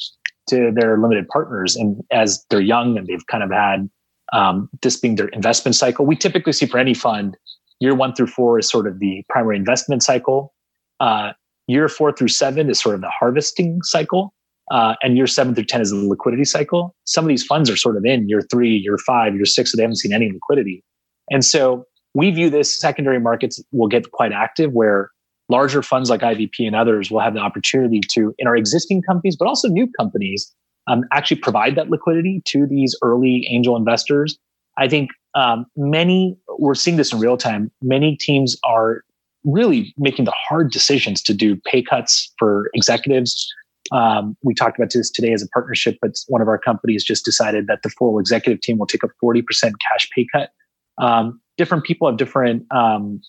[0.48, 1.74] to their limited partners.
[1.76, 3.88] And as they're young and they've kind of had
[4.32, 7.36] um, this being their investment cycle, we typically see for any fund,
[7.80, 10.54] year one through four is sort of the primary investment cycle.
[11.00, 11.32] Uh,
[11.66, 14.34] year four through seven is sort of the harvesting cycle
[14.70, 16.94] uh, and year seven through 10 is the liquidity cycle.
[17.04, 19.76] Some of these funds are sort of in year three, year five, year six, so
[19.76, 20.82] they haven't seen any liquidity.
[21.30, 21.84] And so
[22.14, 25.10] we view this secondary markets will get quite active where
[25.48, 29.36] larger funds like IVP and others will have the opportunity to, in our existing companies,
[29.36, 30.52] but also new companies,
[30.86, 34.38] um, actually provide that liquidity to these early angel investors.
[34.76, 39.02] I think um, many, we're seeing this in real time, many teams are
[39.44, 43.52] really making the hard decisions to do pay cuts for executives
[43.92, 47.24] Um, we talked about this today as a partnership, but one of our companies just
[47.24, 50.50] decided that the full executive team will take a 40% cash pay cut.
[50.96, 53.20] Um, different people have different um,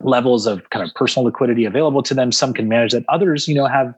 [0.00, 2.30] levels of kind of personal liquidity available to them.
[2.30, 3.04] Some can manage that.
[3.08, 3.94] Others, you know, have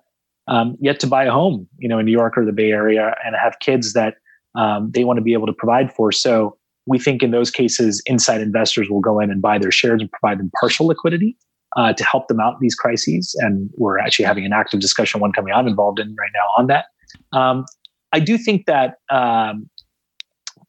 [0.47, 3.15] um, yet to buy a home, you know, in New York or the Bay Area
[3.25, 4.15] and have kids that
[4.55, 6.11] um, they want to be able to provide for.
[6.11, 6.57] So
[6.89, 10.11] we think in those cases, inside investors will go in and buy their shares and
[10.11, 11.37] provide them partial liquidity
[11.77, 13.37] uh, to help them out in these crises.
[13.41, 16.67] And we're actually having an active discussion, one coming I'm involved in right now on
[16.69, 16.87] that.
[17.33, 17.67] Um,
[18.13, 19.69] I do think that, um,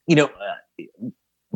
[0.08, 1.08] you know, uh,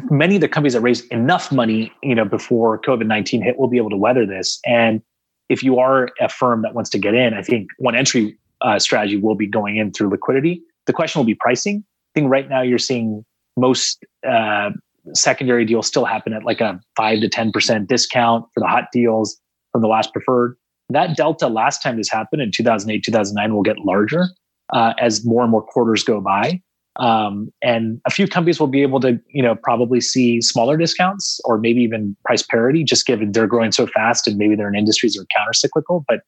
[0.10, 3.68] many of the companies that raised enough money, you know, before COVID 19 hit will
[3.68, 4.60] be able to weather this.
[4.66, 5.02] And
[5.50, 8.80] if you are a firm that wants to get in, I think one entry uh,
[8.80, 10.62] strategy will be going in through liquidity.
[10.86, 11.84] The question will be pricing.
[12.16, 13.26] I think right now you're seeing
[13.58, 14.72] most uh,
[15.14, 19.40] secondary deals still happen at like a five to 10% discount for the hot deals
[19.72, 20.56] from the last preferred.
[20.90, 24.28] That delta last time this happened in 2008, 2009 will get larger
[24.74, 26.62] uh, as more and more quarters go by.
[26.98, 31.42] Um, and a few companies will be able to, you know, probably see smaller discounts
[31.44, 34.76] or maybe even price parity, just given they're growing so fast and maybe they're in
[34.76, 36.06] industries that are counter cyclical.
[36.08, 36.20] But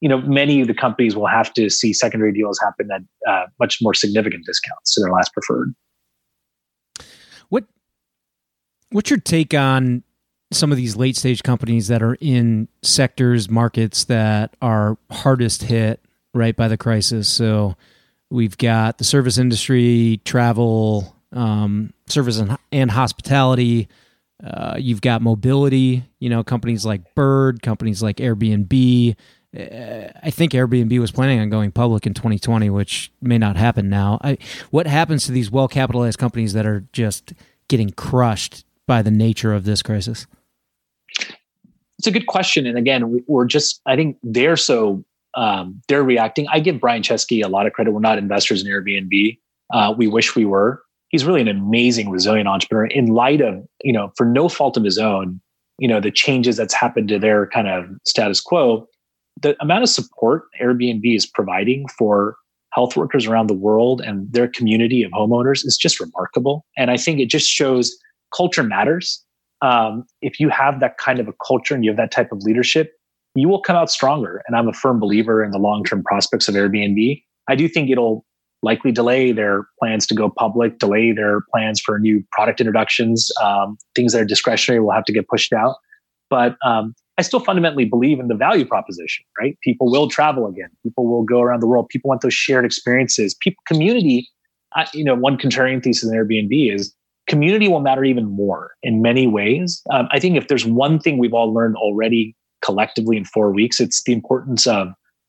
[0.00, 3.46] you know, many of the companies will have to see secondary deals happen at uh,
[3.58, 5.74] much more significant discounts to their last preferred.
[7.48, 7.64] What
[8.90, 10.02] What's your take on
[10.52, 16.00] some of these late stage companies that are in sectors, markets that are hardest hit
[16.34, 17.28] right by the crisis?
[17.28, 17.76] So
[18.30, 23.88] we've got the service industry, travel, um, service and, and hospitality.
[24.42, 29.16] Uh, you've got mobility, you know, companies like Bird, companies like Airbnb.
[29.54, 34.18] I think Airbnb was planning on going public in 2020, which may not happen now.
[34.22, 34.38] I,
[34.70, 37.32] what happens to these well capitalized companies that are just
[37.68, 40.26] getting crushed by the nature of this crisis?
[41.98, 42.66] It's a good question.
[42.66, 45.04] And again, we're just, I think they're so,
[45.34, 46.46] um, they're reacting.
[46.48, 47.92] I give Brian Chesky a lot of credit.
[47.92, 49.38] We're not investors in Airbnb.
[49.72, 50.82] Uh, we wish we were.
[51.08, 54.84] He's really an amazing, resilient entrepreneur in light of, you know, for no fault of
[54.84, 55.40] his own,
[55.78, 58.88] you know, the changes that's happened to their kind of status quo.
[59.42, 62.36] The amount of support Airbnb is providing for
[62.72, 66.64] health workers around the world and their community of homeowners is just remarkable.
[66.76, 67.96] And I think it just shows
[68.34, 69.24] culture matters.
[69.62, 72.42] Um, if you have that kind of a culture and you have that type of
[72.42, 72.92] leadership,
[73.34, 74.42] you will come out stronger.
[74.46, 77.22] And I'm a firm believer in the long term prospects of Airbnb.
[77.48, 78.24] I do think it'll
[78.62, 83.30] likely delay their plans to go public, delay their plans for new product introductions.
[83.42, 85.76] Um, things that are discretionary will have to get pushed out.
[86.28, 89.58] But um, I still fundamentally believe in the value proposition, right?
[89.62, 90.68] People will travel again.
[90.82, 91.88] People will go around the world.
[91.88, 93.34] People want those shared experiences.
[93.34, 94.28] People, community,
[94.92, 96.94] you know, one contrarian thesis in Airbnb is
[97.26, 99.82] community will matter even more in many ways.
[99.90, 103.80] Um, I think if there's one thing we've all learned already collectively in four weeks,
[103.80, 104.88] it's the importance of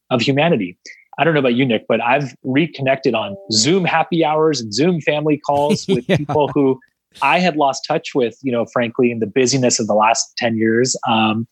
[0.10, 0.78] of humanity.
[1.18, 5.02] I don't know about you, Nick, but I've reconnected on Zoom happy hours and Zoom
[5.02, 6.18] family calls with yeah.
[6.18, 6.80] people who
[7.22, 10.58] I had lost touch with, you know, frankly, in the busyness of the last 10
[10.58, 10.96] years.
[11.10, 11.48] Um,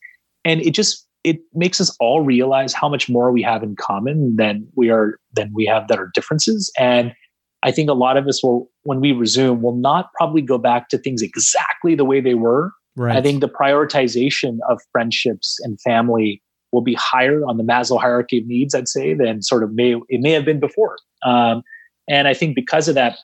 [0.46, 4.36] and it just it makes us all realize how much more we have in common
[4.36, 6.72] than we are than we have that are differences.
[6.78, 7.12] And
[7.64, 10.88] I think a lot of us will, when we resume, will not probably go back
[10.90, 12.70] to things exactly the way they were.
[12.94, 13.16] Right.
[13.16, 18.38] I think the prioritization of friendships and family will be higher on the Maslow hierarchy
[18.38, 20.96] of needs, I'd say, than sort of may it may have been before.
[21.24, 21.62] Um,
[22.08, 23.18] and I think because of that,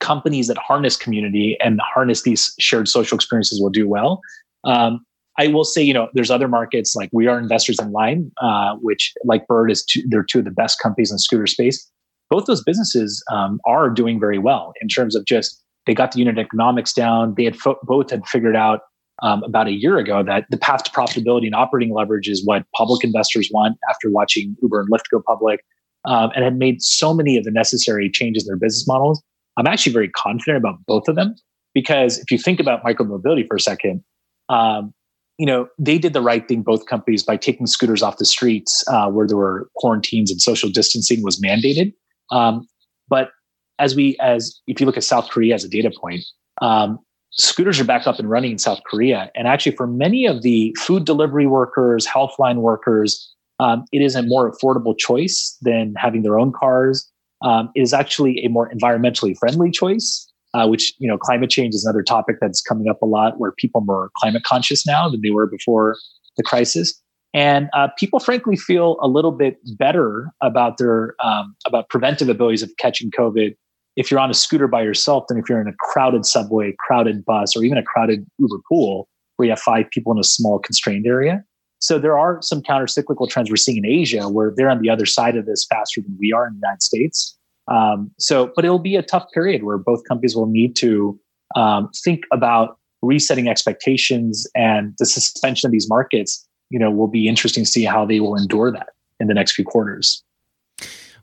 [0.00, 4.20] companies that harness community and harness these shared social experiences will do well.
[4.64, 5.04] Um,
[5.38, 8.74] I will say, you know, there's other markets like we are investors in Lime, uh,
[8.82, 11.90] which like Bird is two, they're two of the best companies in scooter space
[12.32, 16.18] both those businesses um, are doing very well in terms of just they got the
[16.18, 17.34] unit economics down.
[17.36, 18.80] They had fo- both had figured out
[19.22, 22.64] um, about a year ago that the path to profitability and operating leverage is what
[22.74, 25.60] public investors want after watching Uber and Lyft go public,
[26.06, 29.22] um, and had made so many of the necessary changes in their business models.
[29.58, 31.34] I'm actually very confident about both of them
[31.74, 34.02] because if you think about micromobility for a second,
[34.48, 34.94] um,
[35.38, 38.84] you know they did the right thing both companies by taking scooters off the streets
[38.88, 41.92] uh, where there were quarantines and social distancing was mandated
[42.30, 42.66] um,
[43.08, 43.30] but
[43.78, 46.22] as we, as if you look at South Korea as a data point,
[46.60, 46.98] um,
[47.30, 49.30] scooters are back up and running in South Korea.
[49.34, 54.22] And actually, for many of the food delivery workers, healthline workers, um, it is a
[54.22, 57.08] more affordable choice than having their own cars.
[57.42, 61.74] Um, it is actually a more environmentally friendly choice, uh, which you know, climate change
[61.74, 65.08] is another topic that's coming up a lot, where people are more climate conscious now
[65.08, 65.96] than they were before
[66.36, 67.00] the crisis.
[67.34, 72.62] And uh, people, frankly, feel a little bit better about their um, about preventive abilities
[72.62, 73.54] of catching COVID
[73.96, 77.24] if you're on a scooter by yourself than if you're in a crowded subway, crowded
[77.24, 80.58] bus, or even a crowded Uber pool where you have five people in a small
[80.58, 81.44] constrained area.
[81.78, 84.88] So there are some counter cyclical trends we're seeing in Asia where they're on the
[84.88, 87.36] other side of this faster than we are in the United States.
[87.70, 91.18] Um, so, but it'll be a tough period where both companies will need to
[91.54, 96.46] um, think about resetting expectations and the suspension of these markets.
[96.70, 98.88] You know, will be interesting to see how they will endure that
[99.20, 100.22] in the next few quarters.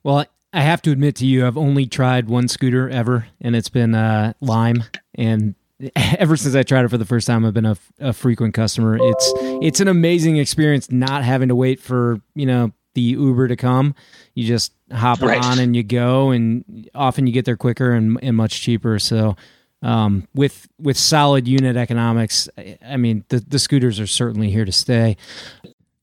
[0.04, 3.70] Well, I have to admit to you, I've only tried one scooter ever, and it's
[3.70, 4.84] been uh, Lime.
[5.16, 5.56] And
[5.96, 8.98] ever since I tried it for the first time, I've been a, a frequent customer.
[9.00, 13.56] It's it's an amazing experience not having to wait for you know the Uber to
[13.56, 13.95] come.
[14.34, 15.43] You just hop right.
[15.43, 19.00] on and you go, and often you get there quicker and, and much cheaper.
[19.00, 19.36] So,
[19.82, 22.50] um, with with solid unit economics,
[22.86, 25.18] I mean the the scooters are certainly here to stay.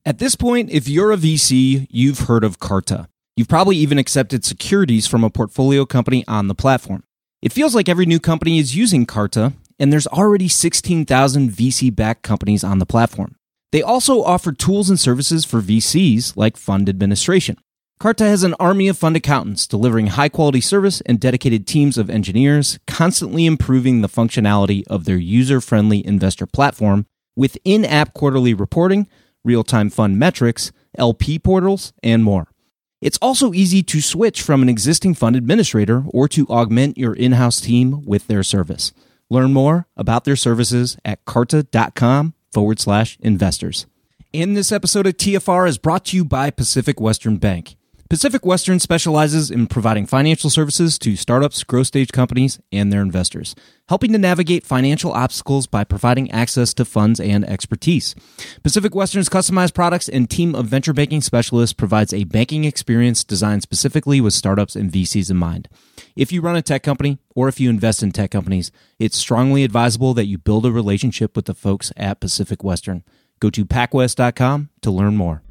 [0.05, 3.07] At this point, if you're a VC, you've heard of Carta.
[3.35, 7.03] You've probably even accepted securities from a portfolio company on the platform.
[7.41, 12.23] It feels like every new company is using Carta, and there's already 16,000 VC backed
[12.23, 13.36] companies on the platform.
[13.71, 17.57] They also offer tools and services for VCs like fund administration.
[17.99, 22.09] Carta has an army of fund accountants delivering high quality service and dedicated teams of
[22.09, 28.53] engineers, constantly improving the functionality of their user friendly investor platform with in app quarterly
[28.53, 29.07] reporting,
[29.43, 32.47] real time fund metrics, LP portals, and more.
[33.01, 37.33] It's also easy to switch from an existing fund administrator or to augment your in
[37.33, 38.91] house team with their service.
[39.29, 43.85] Learn more about their services at carta.com forward slash investors.
[44.33, 47.77] And this episode of TFR is brought to you by Pacific Western Bank.
[48.09, 53.53] Pacific Western specializes in providing financial services to startups, growth stage companies, and their investors,
[53.89, 58.15] helping to navigate financial obstacles by providing access to funds and expertise.
[58.63, 63.61] Pacific Western's customized products and team of venture banking specialists provides a banking experience designed
[63.61, 65.67] specifically with startups and VCs in mind.
[66.15, 69.63] If you run a tech company or if you invest in tech companies, it's strongly
[69.63, 73.03] advisable that you build a relationship with the folks at Pacific Western.
[73.39, 75.43] Go to pacwest.com to learn more.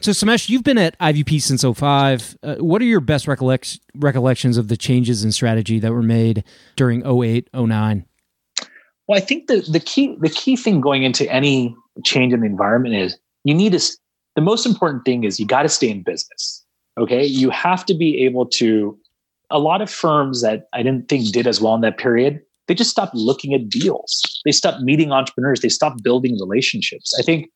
[0.00, 2.38] So, Somesh, you've been at IVP since 05.
[2.42, 6.44] Uh, what are your best recollect- recollections of the changes in strategy that were made
[6.76, 8.06] during 08, 09?
[9.08, 11.74] Well, I think the, the key the key thing going into any
[12.04, 13.80] change in the environment is you need to
[14.38, 16.64] the most important thing is you got to stay in business.
[16.96, 17.24] Okay.
[17.24, 18.96] You have to be able to
[19.50, 22.74] a lot of firms that I didn't think did as well in that period, they
[22.74, 24.22] just stopped looking at deals.
[24.44, 25.58] They stopped meeting entrepreneurs.
[25.58, 27.12] They stopped building relationships.
[27.18, 27.50] I think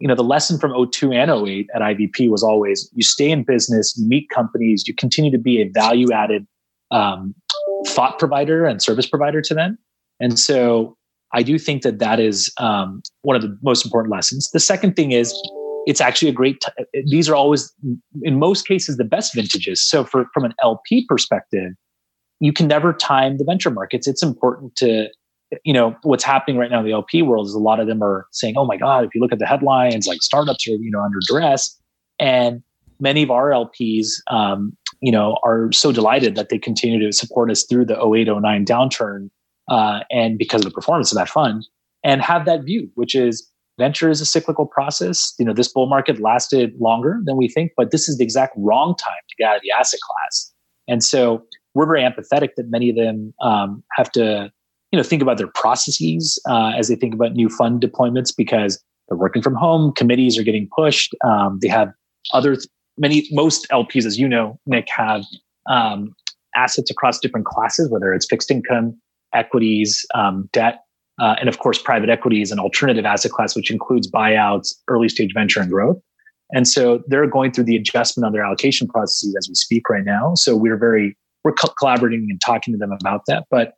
[0.00, 3.44] you know the lesson from 02 and 08 at ivp was always you stay in
[3.44, 6.48] business you meet companies you continue to be a value added
[6.90, 7.32] um,
[7.86, 9.78] thought provider and service provider to them
[10.18, 10.96] and so
[11.32, 14.96] i do think that that is um, one of the most important lessons the second
[14.96, 15.32] thing is
[15.86, 17.72] it's actually a great t- these are always
[18.22, 21.72] in most cases the best vintages so for from an lp perspective
[22.40, 25.08] you can never time the venture markets it's important to
[25.64, 28.02] you know what's happening right now in the LP world is a lot of them
[28.02, 30.90] are saying, "Oh my God!" If you look at the headlines, like startups are you
[30.90, 31.78] know under duress,
[32.18, 32.62] and
[33.00, 37.50] many of our LPs, um, you know, are so delighted that they continue to support
[37.50, 39.30] us through the 08, 09 downturn,
[39.68, 41.66] uh, and because of the performance of that fund,
[42.02, 43.48] and have that view, which is
[43.78, 45.34] venture is a cyclical process.
[45.38, 48.54] You know, this bull market lasted longer than we think, but this is the exact
[48.56, 50.52] wrong time to get out of the asset class,
[50.88, 51.44] and so
[51.74, 54.50] we're very empathetic that many of them um, have to
[54.92, 58.80] you know think about their processes uh, as they think about new fund deployments because
[59.08, 61.92] they're working from home committees are getting pushed um, they have
[62.32, 62.56] other
[62.96, 65.24] many most lps as you know nick have
[65.68, 66.14] um,
[66.54, 68.96] assets across different classes whether it's fixed income
[69.34, 70.83] equities um, debt
[71.20, 75.32] uh, and of course private equities and alternative asset class which includes buyouts early stage
[75.34, 76.00] venture and growth
[76.52, 80.04] and so they're going through the adjustment on their allocation processes as we speak right
[80.04, 83.74] now so we're very we're co- collaborating and talking to them about that but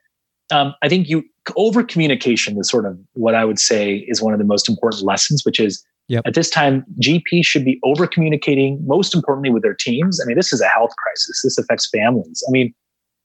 [0.50, 1.24] um, I think you
[1.56, 5.02] over communication is sort of what I would say is one of the most important
[5.02, 6.22] lessons, which is yep.
[6.26, 10.20] at this time, GP should be over communicating, most importantly with their teams.
[10.20, 11.42] I mean, this is a health crisis.
[11.42, 12.42] This affects families.
[12.48, 12.74] I mean,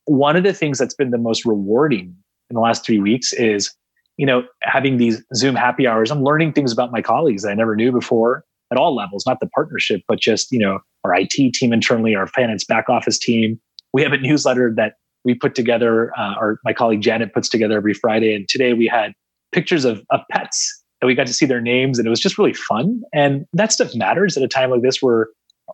[0.06, 2.16] one of the things that's been the most rewarding
[2.50, 3.74] in the last three weeks is,
[4.18, 6.12] you know, having these Zoom happy hours.
[6.12, 9.40] I'm learning things about my colleagues that I never knew before at all levels, not
[9.40, 13.60] the partnership, but just, you know, our IT team internally, our finance back office team.
[13.94, 14.94] We have a newsletter that
[15.24, 18.34] we put together, uh, or my colleague Janet puts together every Friday.
[18.34, 19.14] And today we had
[19.52, 22.38] pictures of, of pets and we got to see their names and it was just
[22.38, 23.02] really fun.
[23.14, 25.28] And that stuff matters at a time like this where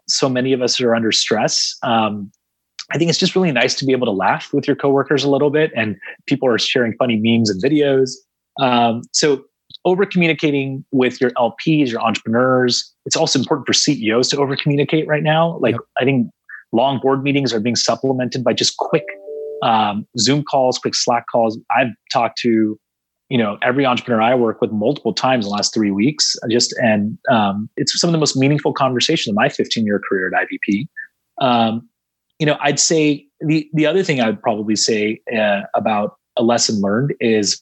[0.08, 1.76] so many of us are under stress.
[1.84, 2.32] Um,
[2.92, 5.30] I think it's just really nice to be able to laugh with your coworkers a
[5.30, 8.12] little bit and people are sharing funny memes and videos.
[8.62, 9.44] Um, so
[9.86, 12.94] over communicating with your LPs, your entrepreneurs.
[13.06, 15.58] It's also important for CEOs to over communicate right now.
[15.60, 15.82] Like yep.
[16.00, 16.28] I think
[16.74, 19.06] long board meetings are being supplemented by just quick
[19.64, 21.58] um, Zoom calls, quick Slack calls.
[21.76, 22.78] I've talked to,
[23.30, 26.36] you know, every entrepreneur I work with multiple times in the last three weeks.
[26.50, 30.32] Just and um, it's some of the most meaningful conversations in my 15 year career
[30.34, 30.88] at IVP.
[31.40, 31.88] Um,
[32.40, 36.82] you know, I'd say the the other thing I'd probably say uh, about a lesson
[36.82, 37.62] learned is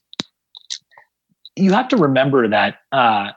[1.56, 3.32] you have to remember that uh,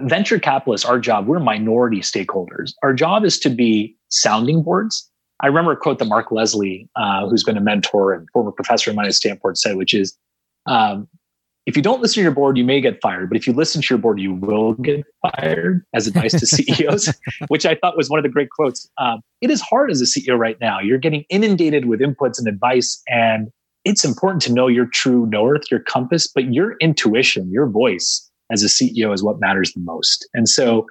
[0.00, 2.72] venture capitalists, our job, we're minority stakeholders.
[2.82, 5.08] Our job is to be sounding boards.
[5.40, 8.90] I remember a quote that Mark Leslie, uh, who's been a mentor and former professor
[8.90, 10.16] of mine at Stanford, said, which is,
[10.66, 11.08] um,
[11.66, 13.30] if you don't listen to your board, you may get fired.
[13.30, 17.14] But if you listen to your board, you will get fired as advice to CEOs,
[17.48, 18.88] which I thought was one of the great quotes.
[18.98, 20.80] Um, it is hard as a CEO right now.
[20.80, 23.50] You're getting inundated with inputs and advice, and
[23.84, 28.62] it's important to know your true north, your compass, but your intuition, your voice as
[28.62, 30.28] a CEO is what matters the most.
[30.34, 30.86] And so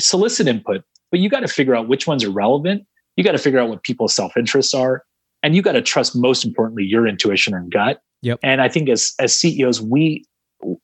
[0.00, 2.84] solicit input, but you got to figure out which ones are relevant.
[3.16, 5.04] You got to figure out what people's self interests are.
[5.42, 8.00] And you got to trust, most importantly, your intuition and gut.
[8.22, 8.40] Yep.
[8.42, 10.24] And I think as, as CEOs, we,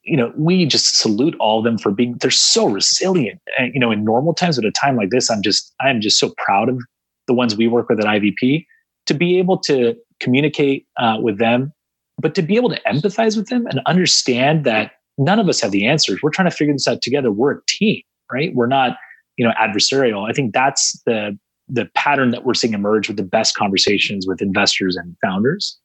[0.04, 3.40] you know, we just salute all of them for being, they're so resilient.
[3.58, 6.18] And, you know, in normal times, at a time like this, I'm just, I'm just
[6.18, 6.78] so proud of
[7.26, 8.66] the ones we work with at IVP
[9.06, 11.72] to be able to communicate uh, with them,
[12.20, 15.70] but to be able to empathize with them and understand that none of us have
[15.70, 16.20] the answers.
[16.22, 17.30] We're trying to figure this out together.
[17.30, 18.02] We're a team,
[18.32, 18.54] right?
[18.54, 18.96] We're not,
[19.36, 20.28] you know, adversarial.
[20.28, 21.38] I think that's the
[21.72, 25.78] the pattern that we're seeing emerge with the best conversations with investors and founders.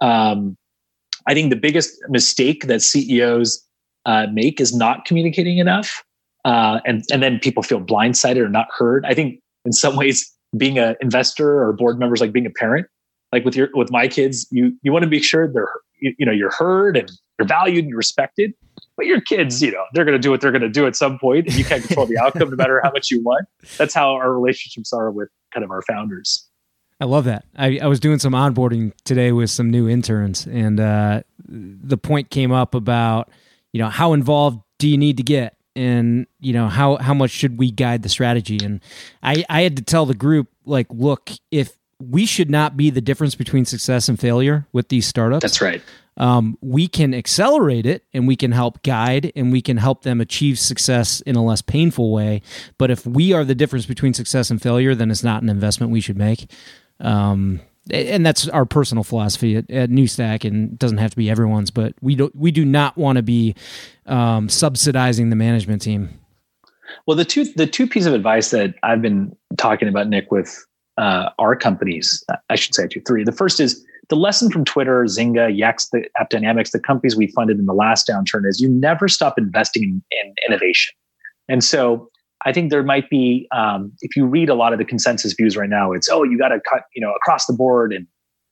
[0.00, 0.56] Um,
[1.26, 3.60] I think the biggest mistake that CEOs
[4.06, 6.04] uh, make is not communicating enough,
[6.44, 9.04] uh, and and then people feel blindsided or not heard.
[9.06, 12.86] I think in some ways, being an investor or board members like being a parent
[13.34, 15.68] like with your with my kids you you want to be sure they're
[16.00, 18.54] you, you know you're heard and you're valued and you're respected.
[18.96, 20.94] But your kids you know they're going to do what they're going to do at
[20.94, 21.46] some point.
[21.46, 23.46] And you can't control the outcome no matter how much you want.
[23.76, 26.48] That's how our relationships are with kind of our founders.
[27.00, 27.44] I love that.
[27.56, 32.30] I, I was doing some onboarding today with some new interns, and uh, the point
[32.30, 33.30] came up about,
[33.72, 37.32] you know, how involved do you need to get, and you know how how much
[37.32, 38.60] should we guide the strategy?
[38.62, 38.80] And
[39.24, 43.00] I I had to tell the group like, look, if we should not be the
[43.00, 45.42] difference between success and failure with these startups.
[45.42, 45.82] That's right.
[46.16, 50.20] Um, we can accelerate it and we can help guide and we can help them
[50.20, 52.42] achieve success in a less painful way.
[52.78, 55.90] But if we are the difference between success and failure, then it's not an investment
[55.90, 56.50] we should make.
[57.00, 61.28] Um, and that's our personal philosophy at, at NewStack, and it doesn't have to be
[61.28, 61.70] everyone's.
[61.70, 63.54] But we do we do not want to be
[64.06, 66.08] um, subsidizing the management team.
[67.06, 70.64] Well, the two the two pieces of advice that I've been talking about, Nick, with
[70.96, 73.24] uh, our companies, I should say two, three.
[73.24, 77.28] The first is the lesson from Twitter, Zynga, Yext, the App Dynamics, the companies we
[77.28, 80.94] funded in the last downturn is you never stop investing in, in innovation.
[81.48, 82.10] And so
[82.44, 85.56] I think there might be, um, if you read a lot of the consensus views
[85.56, 88.06] right now, it's, oh, you got to cut, you know, across the board and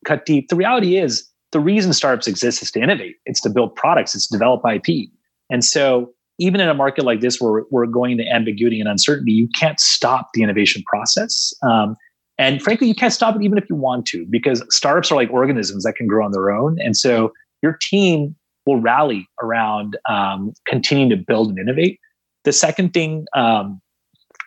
[0.04, 0.48] cut deep.
[0.48, 3.16] The reality is the reason startups exist is to innovate.
[3.26, 4.14] It's to build products.
[4.14, 5.10] It's to develop IP.
[5.50, 9.32] And so even in a market like this where we're going to ambiguity and uncertainty,
[9.32, 11.52] you can't stop the innovation process.
[11.62, 11.96] Um,
[12.42, 15.30] and frankly, you can't stop it even if you want to, because startups are like
[15.30, 16.76] organisms that can grow on their own.
[16.80, 17.32] And so
[17.62, 18.34] your team
[18.66, 22.00] will rally around um, continuing to build and innovate.
[22.44, 23.80] The second thing um,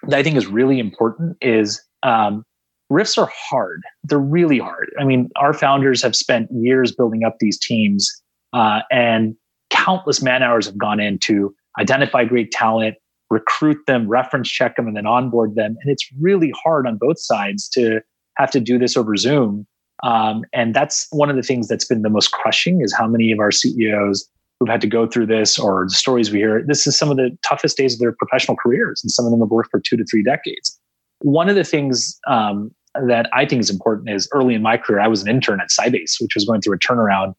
[0.08, 2.44] that I think is really important is um,
[2.90, 3.82] RIFs are hard.
[4.04, 4.94] They're really hard.
[5.00, 8.12] I mean, our founders have spent years building up these teams,
[8.52, 9.36] uh, and
[9.70, 12.96] countless man hours have gone into identify great talent,
[13.30, 15.78] recruit them, reference check them, and then onboard them.
[15.82, 18.02] And it's really hard on both sides to
[18.38, 19.66] have to do this over Zoom.
[20.04, 23.32] Um, and that's one of the things that's been the most crushing is how many
[23.32, 26.86] of our CEOs who've had to go through this or the stories we hear, this
[26.88, 29.02] is some of the toughest days of their professional careers.
[29.04, 30.80] And some of them have worked for two to three decades.
[31.22, 32.72] One of the things um,
[33.08, 35.70] that I think is important is early in my career, I was an intern at
[35.70, 37.34] Sybase, which was going through a turnaround.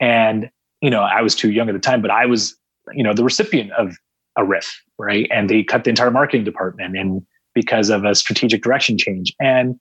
[0.00, 2.56] And, you know, I was too young at the time, but I was,
[2.92, 3.96] you know, the recipient of
[4.36, 5.28] a RIF, right?
[5.32, 7.22] And they cut the entire marketing department and
[7.54, 9.32] because of a strategic direction change.
[9.40, 9.76] And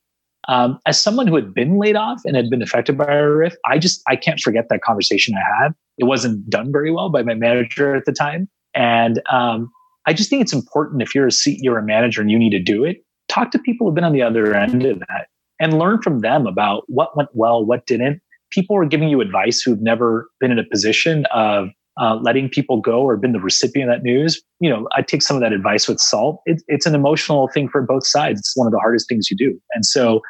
[0.48, 3.56] um, as someone who had been laid off and had been affected by a RIF,
[3.66, 5.74] I just I can't forget that conversation I had.
[5.98, 9.72] It wasn't done very well by my manager at the time, and um,
[10.06, 12.52] I just think it's important if you're a CEO or a manager and you need
[12.52, 12.98] to do it,
[13.30, 15.28] talk to people who've been on the other end of that
[15.60, 18.22] and learn from them about what went well, what didn't.
[18.52, 21.70] People are giving you advice who've never been in a position of
[22.00, 25.22] uh, letting people go or been the recipient of that news, you know, I take
[25.22, 26.42] some of that advice with salt.
[26.46, 28.40] It, it's an emotional thing for both sides.
[28.40, 29.60] It's one of the hardest things you do.
[29.74, 30.22] And so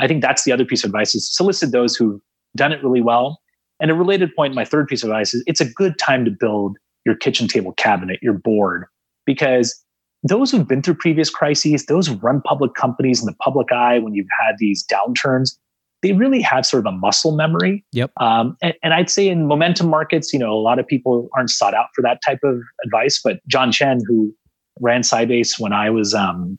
[0.00, 2.20] I think that's the other piece of advice is solicit those who've
[2.56, 3.40] done it really well.
[3.80, 6.30] And a related point, my third piece of advice is it's a good time to
[6.30, 8.84] build your kitchen table cabinet, your board,
[9.26, 9.80] because
[10.22, 13.98] those who've been through previous crises, those who run public companies in the public eye
[13.98, 15.56] when you've had these downturns,
[16.02, 17.84] they really have sort of a muscle memory.
[17.92, 18.10] Yep.
[18.18, 21.50] Um, and, and, I'd say in momentum markets, you know, a lot of people aren't
[21.50, 23.20] sought out for that type of advice.
[23.22, 24.34] But John Chen, who
[24.80, 26.58] ran Sybase when I was, um,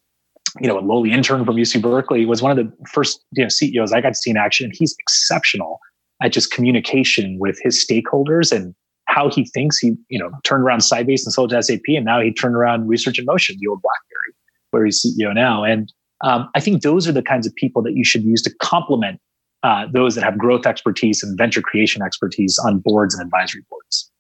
[0.62, 3.50] you know, a lowly intern from UC Berkeley, was one of the first you know
[3.50, 4.66] CEOs I got to see in action.
[4.66, 5.80] And he's exceptional
[6.22, 8.74] at just communication with his stakeholders and
[9.08, 9.78] how he thinks.
[9.78, 12.88] He, you know, turned around Sybase and sold to SAP, and now he turned around
[12.88, 14.36] Research in Motion, the old BlackBerry,
[14.72, 15.66] where he's CEO now.
[15.66, 15.92] And
[16.24, 19.20] um, I think those are the kinds of people that you should use to complement
[19.64, 24.12] uh, those that have growth expertise and venture creation expertise on boards and advisory boards.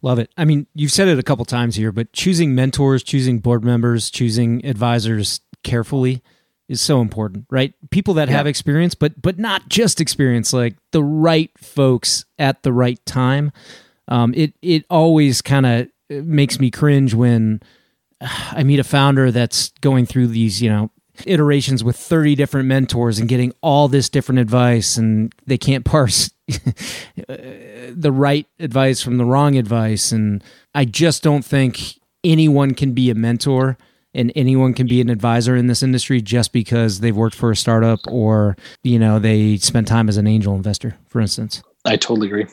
[0.00, 0.30] Love it.
[0.36, 4.10] I mean, you've said it a couple times here, but choosing mentors, choosing board members,
[4.10, 6.22] choosing advisors carefully
[6.68, 7.74] is so important, right?
[7.90, 8.36] People that yeah.
[8.36, 13.52] have experience, but but not just experience, like the right folks at the right time.
[14.08, 17.60] Um, it it always kind of makes me cringe when
[18.20, 20.90] I meet a founder that's going through these, you know,
[21.26, 26.30] iterations with 30 different mentors and getting all this different advice and they can't parse
[26.48, 30.12] the right advice from the wrong advice.
[30.12, 30.42] And
[30.74, 33.76] I just don't think anyone can be a mentor
[34.14, 37.56] and anyone can be an advisor in this industry just because they've worked for a
[37.56, 41.62] startup or you know they spent time as an angel investor for instance.
[41.84, 42.46] I totally agree.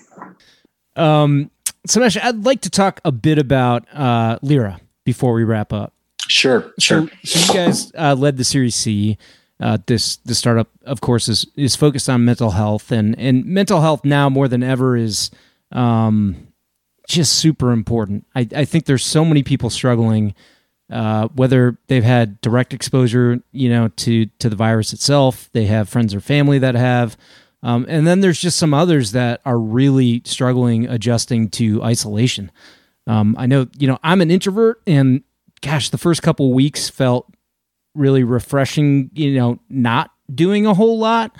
[0.95, 1.51] Um
[1.86, 5.93] so Somesh I'd like to talk a bit about uh Lyra before we wrap up
[6.40, 7.10] Sure, sure.
[7.26, 9.18] So, so you guys uh, led the Series C.
[9.60, 13.82] Uh, this the startup, of course, is is focused on mental health, and and mental
[13.82, 15.32] health now more than ever is
[15.74, 16.48] um,
[17.10, 18.26] just super important.
[18.36, 20.34] I, I think there's so many people struggling,
[20.90, 25.90] uh, whether they've had direct exposure, you know, to to the virus itself, they have
[25.90, 27.18] friends or family that have,
[27.64, 32.50] um, and then there's just some others that are really struggling adjusting to isolation.
[33.08, 35.24] Um, I know, you know, I'm an introvert, and
[35.62, 37.32] gosh, the first couple weeks felt
[37.95, 41.36] really refreshing, you know, not doing a whole lot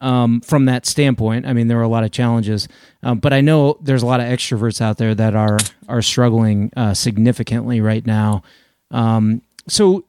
[0.00, 1.46] um, from that standpoint.
[1.46, 2.68] I mean, there were a lot of challenges,
[3.02, 5.58] um, but I know there's a lot of extroverts out there that are
[5.88, 8.42] are struggling uh, significantly right now.
[8.90, 10.04] Um, so,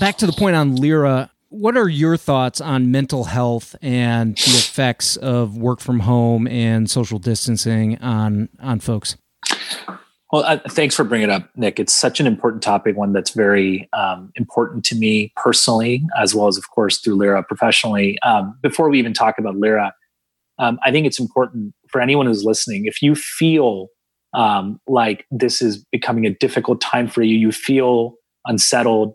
[0.00, 4.58] back to the point on Lyra, what are your thoughts on mental health and the
[4.58, 9.16] effects of work from home and social distancing on on folks?
[10.30, 11.80] Well, uh, thanks for bringing it up, Nick.
[11.80, 16.48] It's such an important topic, one that's very um, important to me personally, as well
[16.48, 18.18] as, of course, through Lyra professionally.
[18.20, 19.94] Um, before we even talk about Lyra,
[20.58, 22.84] um, I think it's important for anyone who's listening.
[22.84, 23.88] If you feel
[24.34, 28.14] um, like this is becoming a difficult time for you, you feel
[28.44, 29.14] unsettled,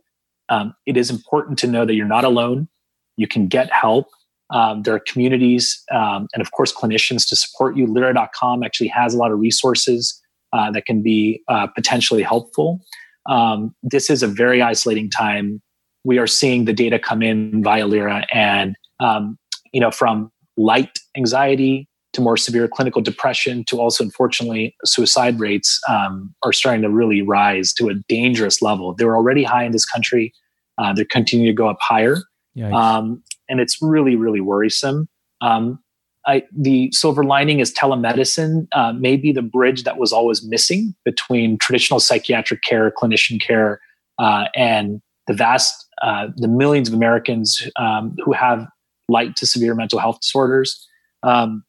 [0.49, 2.68] um, it is important to know that you're not alone.
[3.18, 4.07] You can get help.
[4.49, 7.86] Um, there are communities and, of course, clinicians to support you.
[7.86, 10.20] Lyra.com actually has a lot of resources
[10.54, 12.80] uh, that can be uh, potentially helpful.
[13.30, 15.62] Um, this is a very isolating time.
[16.04, 19.38] We are seeing the data come in via Lyra, and um,
[19.72, 25.82] you know, from light anxiety to more severe clinical depression to also, unfortunately, suicide rates
[25.89, 28.93] um, are starting to really rise to a dangerous level.
[28.93, 30.34] They were already high in this country;
[30.78, 32.18] uh, they're continuing to go up higher,
[32.74, 35.08] um, and it's really, really worrisome.
[35.41, 35.80] Um,
[36.26, 40.95] I, the silver lining is telemedicine uh, may be the bridge that was always missing
[41.03, 43.82] between traditional psychiatric care, clinician care,
[44.19, 48.65] uh, and the vast, uh, the millions of Americans um, who have
[49.09, 50.88] light to severe mental health disorders.
[51.24, 51.63] Um,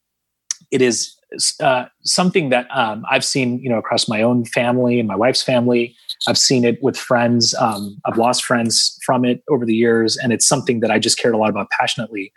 [0.71, 1.17] it is
[1.61, 5.43] uh, something that um, I've seen, you know, across my own family and my wife's
[5.43, 5.97] family.
[6.29, 7.55] I've seen it with friends.
[7.55, 11.19] Um, I've lost friends from it over the years, and it's something that I just
[11.19, 12.33] cared a lot about passionately.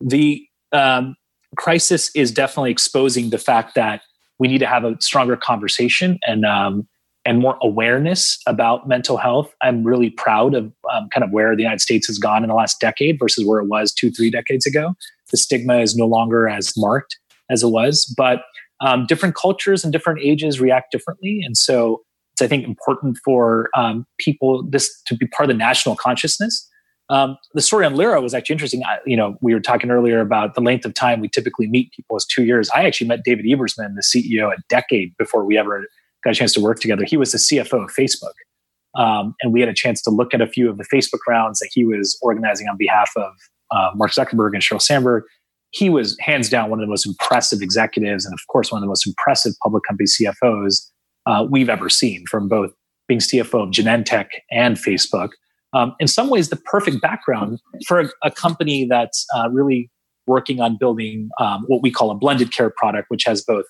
[0.00, 1.16] The um,
[1.56, 4.02] crisis is definitely exposing the fact that
[4.38, 6.86] we need to have a stronger conversation and um,
[7.24, 9.54] and more awareness about mental health.
[9.60, 12.54] I'm really proud of um, kind of where the United States has gone in the
[12.54, 14.94] last decade versus where it was two, three decades ago.
[15.30, 17.16] The stigma is no longer as marked
[17.48, 18.42] as it was, but
[18.80, 23.68] um, different cultures and different ages react differently, and so it's I think important for
[23.76, 26.68] um, people this to be part of the national consciousness
[27.12, 28.82] um, the story on Lyra was actually interesting.
[28.84, 31.92] I, you know, we were talking earlier about the length of time we typically meet
[31.92, 32.70] people as two years.
[32.74, 35.86] I actually met David Ebersman, the CEO, a decade before we ever
[36.24, 37.04] got a chance to work together.
[37.04, 38.32] He was the CFO of Facebook.
[38.94, 41.58] Um, and we had a chance to look at a few of the Facebook rounds
[41.58, 43.32] that he was organizing on behalf of
[43.70, 45.24] uh, Mark Zuckerberg and Sheryl Sandberg.
[45.70, 48.82] He was hands down one of the most impressive executives, and of course, one of
[48.82, 50.90] the most impressive public company CFOs
[51.26, 52.72] uh, we've ever seen, from both
[53.06, 55.30] being CFO of Genentech and Facebook
[55.72, 59.90] um, in some ways the perfect background for a, a company that's uh, really
[60.26, 63.64] working on building um, what we call a blended care product, which has both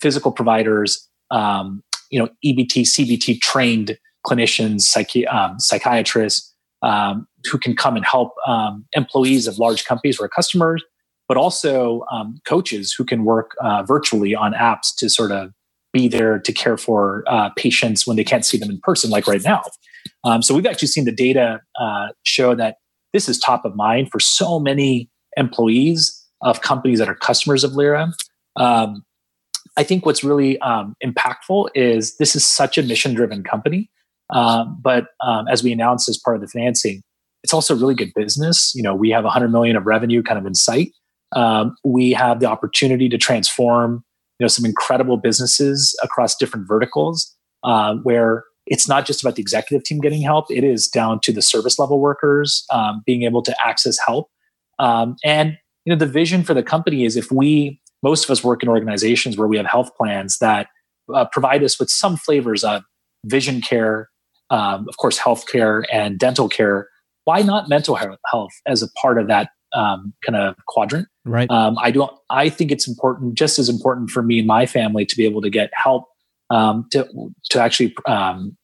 [0.00, 6.52] physical providers, um, you know, EBT, CBT trained clinicians, psychi- um, psychiatrists
[6.82, 10.82] um, who can come and help um, employees of large companies or customers,
[11.28, 12.02] but also
[12.46, 15.52] coaches who can work uh, virtually on apps to sort of
[15.92, 19.26] be there to care for uh, patients when they can't see them in person, like
[19.26, 19.62] right now.
[20.24, 22.76] Um, so we've actually seen the data uh, show that
[23.12, 27.72] this is top of mind for so many employees of companies that are customers of
[27.72, 28.12] Lyra.
[28.56, 29.04] Um,
[29.76, 33.90] I think what's really um, impactful is this is such a mission driven company.
[34.30, 37.02] Um, but um, as we announced as part of the financing,
[37.42, 38.72] it's also really good business.
[38.74, 40.92] You know, we have 100 million of revenue kind of in sight.
[41.34, 44.04] Um, we have the opportunity to transform,
[44.38, 47.34] you know, some incredible businesses across different verticals,
[47.64, 51.32] uh, where it's not just about the executive team getting help; it is down to
[51.32, 54.30] the service level workers um, being able to access help.
[54.78, 58.42] Um, and you know, the vision for the company is if we, most of us
[58.42, 60.68] work in organizations where we have health plans that
[61.14, 62.82] uh, provide us with some flavors of
[63.26, 64.08] vision care,
[64.50, 66.88] um, of course, healthcare and dental care.
[67.24, 71.08] Why not mental health as a part of that um, kind of quadrant?
[71.24, 71.50] Right.
[71.50, 72.12] Um, I don't.
[72.30, 75.40] I think it's important, just as important for me and my family, to be able
[75.40, 76.04] to get help
[76.50, 77.08] um, to
[77.50, 78.56] to actually um,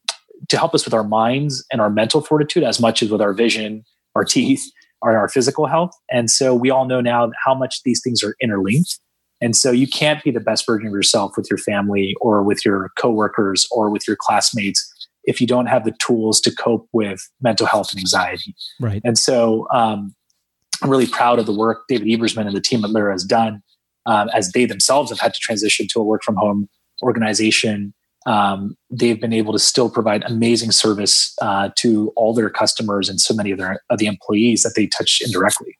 [0.48, 3.32] to help us with our minds and our mental fortitude as much as with our
[3.32, 4.70] vision, our teeth,
[5.02, 5.92] or our physical health.
[6.10, 8.98] And so we all know now how much these things are interlinked.
[9.40, 12.64] And so you can't be the best version of yourself with your family or with
[12.64, 14.86] your coworkers or with your classmates
[15.24, 18.54] if you don't have the tools to cope with mental health and anxiety.
[18.80, 19.00] Right.
[19.04, 20.14] And so um,
[20.82, 23.62] I'm really proud of the work David Ebersman and the team at Lyra has done
[24.06, 26.68] um, as they themselves have had to transition to a work from home
[27.02, 27.94] organization
[28.26, 33.20] um, they've been able to still provide amazing service uh, to all their customers and
[33.20, 35.78] so many of their of the employees that they touch indirectly.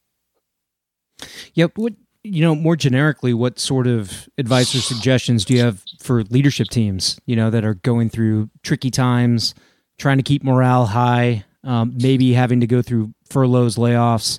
[1.55, 1.73] Yep.
[1.77, 6.23] What you know, more generically, what sort of advice or suggestions do you have for
[6.25, 7.19] leadership teams?
[7.27, 9.55] You know, that are going through tricky times,
[9.99, 14.39] trying to keep morale high, um, maybe having to go through furloughs, layoffs,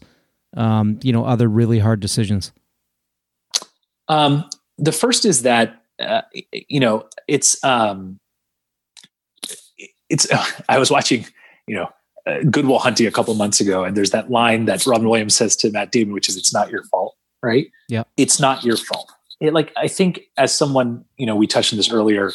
[0.56, 2.52] um, you know, other really hard decisions.
[4.08, 6.22] Um, the first is that uh,
[6.52, 8.20] you know, it's um,
[10.10, 10.32] it's.
[10.32, 11.26] Uh, I was watching,
[11.68, 11.90] you know,
[12.28, 15.36] uh, Good Will Hunting a couple months ago, and there's that line that Robin Williams
[15.36, 17.68] says to Matt Damon, which is, "It's not your fault." Right?
[17.90, 18.04] Yeah.
[18.18, 19.12] It's not your fault.
[19.40, 22.32] It, like I think, as someone, you know, we touched on this earlier.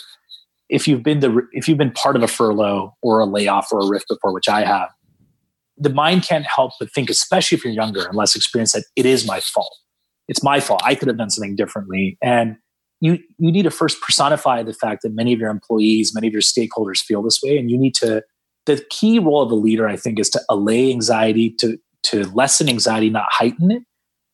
[0.68, 3.80] If you've been the if you've been part of a furlough or a layoff or
[3.80, 4.88] a rift before, which I have,
[5.78, 9.06] the mind can't help but think, especially if you're younger and less experienced, that it
[9.06, 9.74] is my fault.
[10.28, 10.80] It's my fault.
[10.84, 12.18] I could have done something differently.
[12.22, 12.56] And
[13.06, 16.32] you you need to first personify the fact that many of your employees, many of
[16.32, 18.22] your stakeholders feel this way, and you need to.
[18.66, 22.68] The key role of a leader, I think, is to allay anxiety, to to lessen
[22.68, 23.82] anxiety, not heighten it.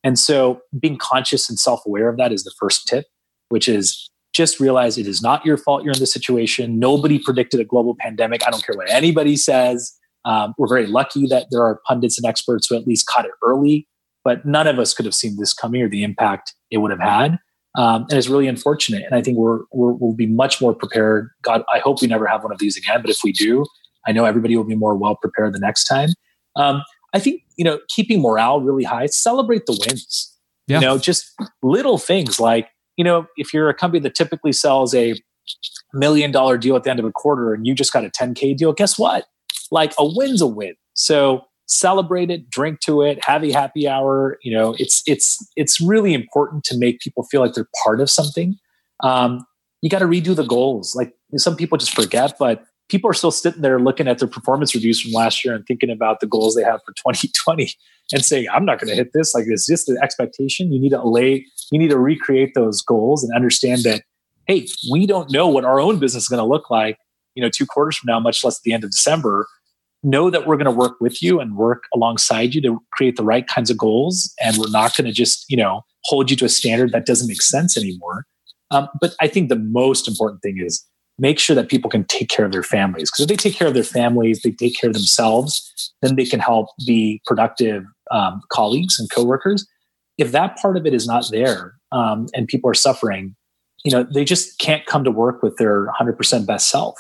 [0.03, 3.05] And so, being conscious and self aware of that is the first tip,
[3.51, 6.79] which is just realize it is not your fault you're in this situation.
[6.79, 8.47] Nobody predicted a global pandemic.
[8.47, 9.93] I don't care what anybody says.
[10.25, 13.33] Um, we're very lucky that there are pundits and experts who at least caught it
[13.45, 13.87] early,
[14.25, 17.01] but none of us could have seen this coming or the impact it would have
[17.01, 17.39] had
[17.75, 19.03] um, and it's really unfortunate.
[19.05, 21.31] And I think we're, we will be much more prepared.
[21.43, 23.01] God, I hope we never have one of these again.
[23.01, 23.65] But if we do,
[24.07, 26.11] I know everybody will be more well prepared the next time.
[26.57, 26.83] Um,
[27.15, 29.07] I think you know keeping morale really high.
[29.07, 30.29] Celebrate the wins.
[30.67, 30.81] Yeah.
[30.81, 31.31] You know, just
[31.63, 35.15] little things like you know if you're a company that typically sells a
[35.93, 38.57] million dollar deal at the end of a quarter and you just got a 10k
[38.57, 39.27] deal, guess what?
[39.71, 40.75] Like a win's a win.
[40.95, 44.39] So celebrate it, drink to it, have a happy hour.
[44.43, 48.11] You know, it's it's it's really important to make people feel like they're part of
[48.11, 48.57] something.
[49.03, 49.45] Um,
[49.81, 50.95] you got to redo the goals.
[50.95, 54.75] Like some people just forget, but people are still sitting there looking at their performance
[54.75, 57.73] reviews from last year and thinking about the goals they have for 2020
[58.13, 60.73] and saying, "I'm not going to hit this." Like it's just the expectation.
[60.73, 61.47] You need to lay.
[61.71, 64.03] You need to recreate those goals and understand that.
[64.49, 66.99] Hey, we don't know what our own business is going to look like.
[67.35, 69.47] You know, two quarters from now, much less at the end of December
[70.03, 73.25] know that we're going to work with you and work alongside you to create the
[73.25, 76.45] right kinds of goals and we're not going to just you know hold you to
[76.45, 78.27] a standard that doesn't make sense anymore.
[78.71, 80.85] Um, but i think the most important thing is
[81.19, 83.69] make sure that people can take care of their families because if they take care
[83.69, 88.43] of their families they take care of themselves then they can help be productive um,
[88.51, 89.67] colleagues and coworkers.
[90.19, 93.37] If that part of it is not there um, and people are suffering
[93.85, 96.99] you know they just can't come to work with their 100% best self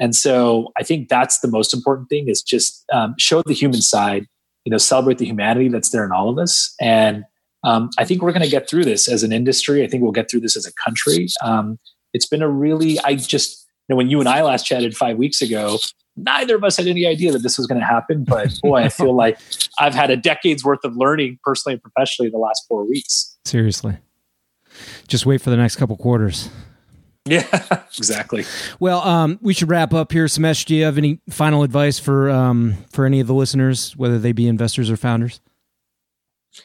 [0.00, 3.80] and so I think that's the most important thing is just um, show the human
[3.80, 4.26] side,
[4.64, 6.74] you know, celebrate the humanity that's there in all of us.
[6.80, 7.24] And
[7.62, 9.84] um, I think we're going to get through this as an industry.
[9.84, 11.28] I think we'll get through this as a country.
[11.42, 11.78] Um,
[12.12, 15.16] it's been a really, I just, you know, when you and I last chatted five
[15.16, 15.78] weeks ago,
[16.16, 18.24] neither of us had any idea that this was going to happen.
[18.24, 19.38] But boy, I feel like
[19.78, 23.36] I've had a decade's worth of learning personally and professionally in the last four weeks.
[23.44, 23.98] Seriously.
[25.06, 26.50] Just wait for the next couple quarters.
[27.26, 27.46] Yeah,
[27.96, 28.44] exactly.
[28.78, 30.26] Well, um, we should wrap up here.
[30.26, 34.18] Somesh, do you have any final advice for um, for any of the listeners, whether
[34.18, 35.40] they be investors or founders?
[36.52, 36.62] Yeah,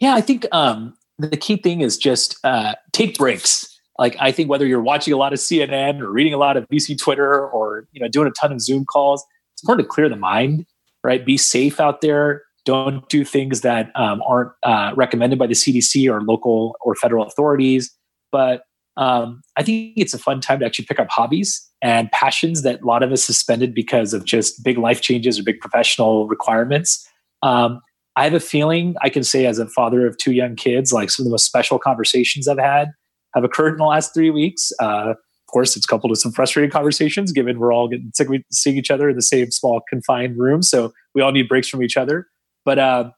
[0.00, 3.78] Yeah, I think um, the key thing is just uh, take breaks.
[3.98, 6.66] Like I think whether you're watching a lot of CNN or reading a lot of
[6.68, 10.08] VC Twitter or you know doing a ton of Zoom calls, it's important to clear
[10.08, 10.66] the mind,
[11.04, 11.24] right?
[11.24, 12.42] Be safe out there.
[12.64, 17.24] Don't do things that um, aren't uh, recommended by the CDC or local or federal
[17.26, 17.94] authorities.
[18.32, 18.62] But
[18.96, 22.80] um, I think it's a fun time to actually pick up hobbies and passions that
[22.80, 27.06] a lot of us suspended because of just big life changes or big professional requirements.
[27.42, 27.80] Um,
[28.16, 31.10] I have a feeling I can say, as a father of two young kids, like
[31.10, 32.88] some of the most special conversations I've had
[33.34, 34.72] have occurred in the last three weeks.
[34.80, 38.36] Uh, of course, it's coupled with some frustrating conversations, given we're all getting sick of
[38.50, 41.82] seeing each other in the same small confined room, so we all need breaks from
[41.82, 42.26] each other.
[42.64, 43.10] But uh,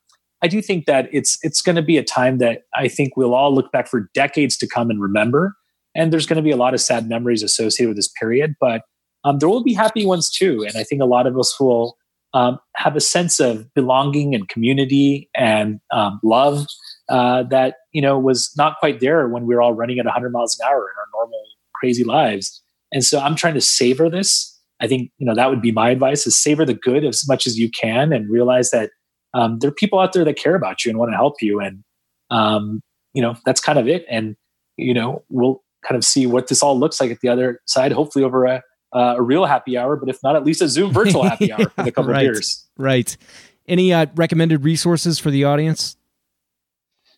[0.42, 3.34] I do think that it's it's going to be a time that I think we'll
[3.34, 5.54] all look back for decades to come and remember.
[5.98, 8.82] And there's going to be a lot of sad memories associated with this period, but
[9.24, 10.64] um, there will be happy ones too.
[10.64, 11.98] And I think a lot of us will
[12.34, 16.66] um, have a sense of belonging and community and um, love
[17.08, 20.30] uh, that you know was not quite there when we were all running at 100
[20.30, 21.42] miles an hour in our normal
[21.74, 22.62] crazy lives.
[22.92, 24.54] And so I'm trying to savor this.
[24.80, 27.46] I think you know that would be my advice: is savor the good as much
[27.46, 28.90] as you can, and realize that
[29.34, 31.60] um, there are people out there that care about you and want to help you.
[31.60, 31.82] And
[32.30, 32.82] um,
[33.14, 34.04] you know that's kind of it.
[34.08, 34.36] And
[34.76, 37.92] you know we'll kind of see what this all looks like at the other side.
[37.92, 38.62] Hopefully over a
[38.92, 41.68] uh, a real happy hour, but if not, at least a Zoom virtual happy hour
[41.70, 42.66] for a couple right, of years.
[42.76, 43.16] Right.
[43.66, 45.96] Any uh, recommended resources for the audience?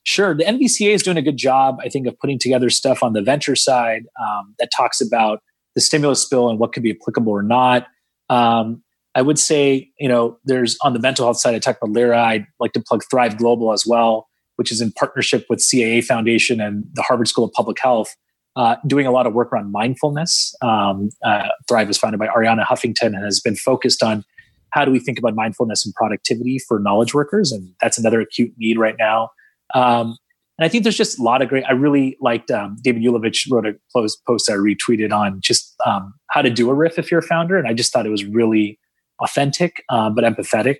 [0.03, 0.35] Sure.
[0.35, 3.23] The NVCA is doing a good job, I think, of putting together stuff on the
[3.23, 5.43] venture side um, that talks about
[5.75, 7.87] the stimulus bill and what could be applicable or not.
[8.29, 8.83] Um,
[9.15, 12.23] I would say, you know, there's on the mental health side, I talked about Lyra.
[12.23, 16.61] I'd like to plug Thrive Global as well, which is in partnership with CAA Foundation
[16.61, 18.17] and the Harvard School of Public Health
[18.57, 20.55] uh, doing a lot of work around mindfulness.
[20.63, 24.25] Um, uh, Thrive was founded by Arianna Huffington and has been focused on
[24.71, 28.53] how do we think about mindfulness and productivity for knowledge workers, and that's another acute
[28.57, 29.31] need right now.
[29.75, 30.17] Um,
[30.59, 31.65] and I think there's just a lot of great.
[31.65, 36.13] I really liked um, David Ulevitch wrote a post, post I retweeted on just um,
[36.29, 38.25] how to do a RIF if you're a founder, and I just thought it was
[38.25, 38.79] really
[39.21, 40.77] authentic um, but empathetic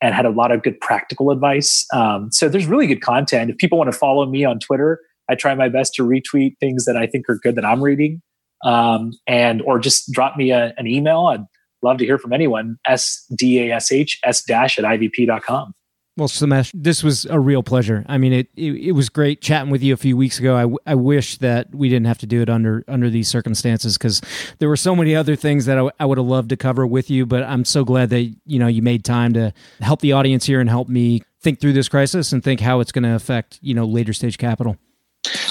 [0.00, 1.86] and had a lot of good practical advice.
[1.92, 3.50] Um, so there's really good content.
[3.50, 6.84] If people want to follow me on Twitter, I try my best to retweet things
[6.84, 8.22] that I think are good that I'm reading,
[8.64, 11.26] um, and or just drop me a, an email.
[11.26, 11.44] I'd
[11.82, 12.78] love to hear from anyone.
[12.86, 15.74] S D A S H S dash at ivp.com.
[16.16, 18.04] Well, Somesh, this was a real pleasure.
[18.08, 20.54] I mean, it, it, it was great chatting with you a few weeks ago.
[20.54, 23.98] I, w- I wish that we didn't have to do it under under these circumstances
[23.98, 24.20] because
[24.60, 26.86] there were so many other things that I, w- I would have loved to cover
[26.86, 27.26] with you.
[27.26, 30.60] But I'm so glad that you know you made time to help the audience here
[30.60, 33.74] and help me think through this crisis and think how it's going to affect you
[33.74, 34.76] know later stage capital.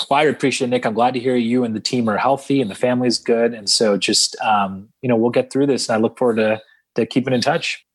[0.09, 0.85] Well, I appreciate it, Nick.
[0.85, 3.53] I'm glad to hear you and the team are healthy and the family's good.
[3.53, 6.61] And so just, um, you know, we'll get through this and I look forward to,
[6.95, 7.85] to keeping in touch.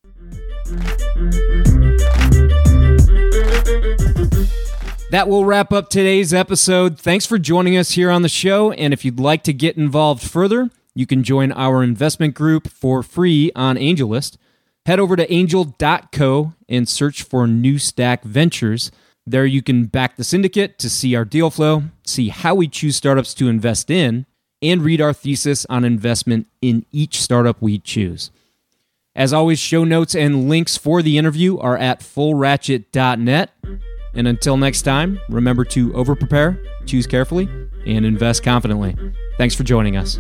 [5.11, 6.99] That will wrap up today's episode.
[6.99, 8.73] Thanks for joining us here on the show.
[8.73, 13.03] And if you'd like to get involved further, you can join our investment group for
[13.03, 14.37] free on AngelList.
[14.85, 18.91] Head over to angel.co and search for New Stack Ventures.
[19.29, 22.97] There you can back the syndicate to see our deal flow, see how we choose
[22.97, 24.24] startups to invest in,
[24.62, 28.31] and read our thesis on investment in each startup we choose.
[29.14, 33.51] As always, show notes and links for the interview are at fullratchet.net.
[34.14, 37.51] And until next time, remember to over prepare, choose carefully,
[37.87, 38.97] and invest confidently.
[39.37, 40.18] Thanks for joining us.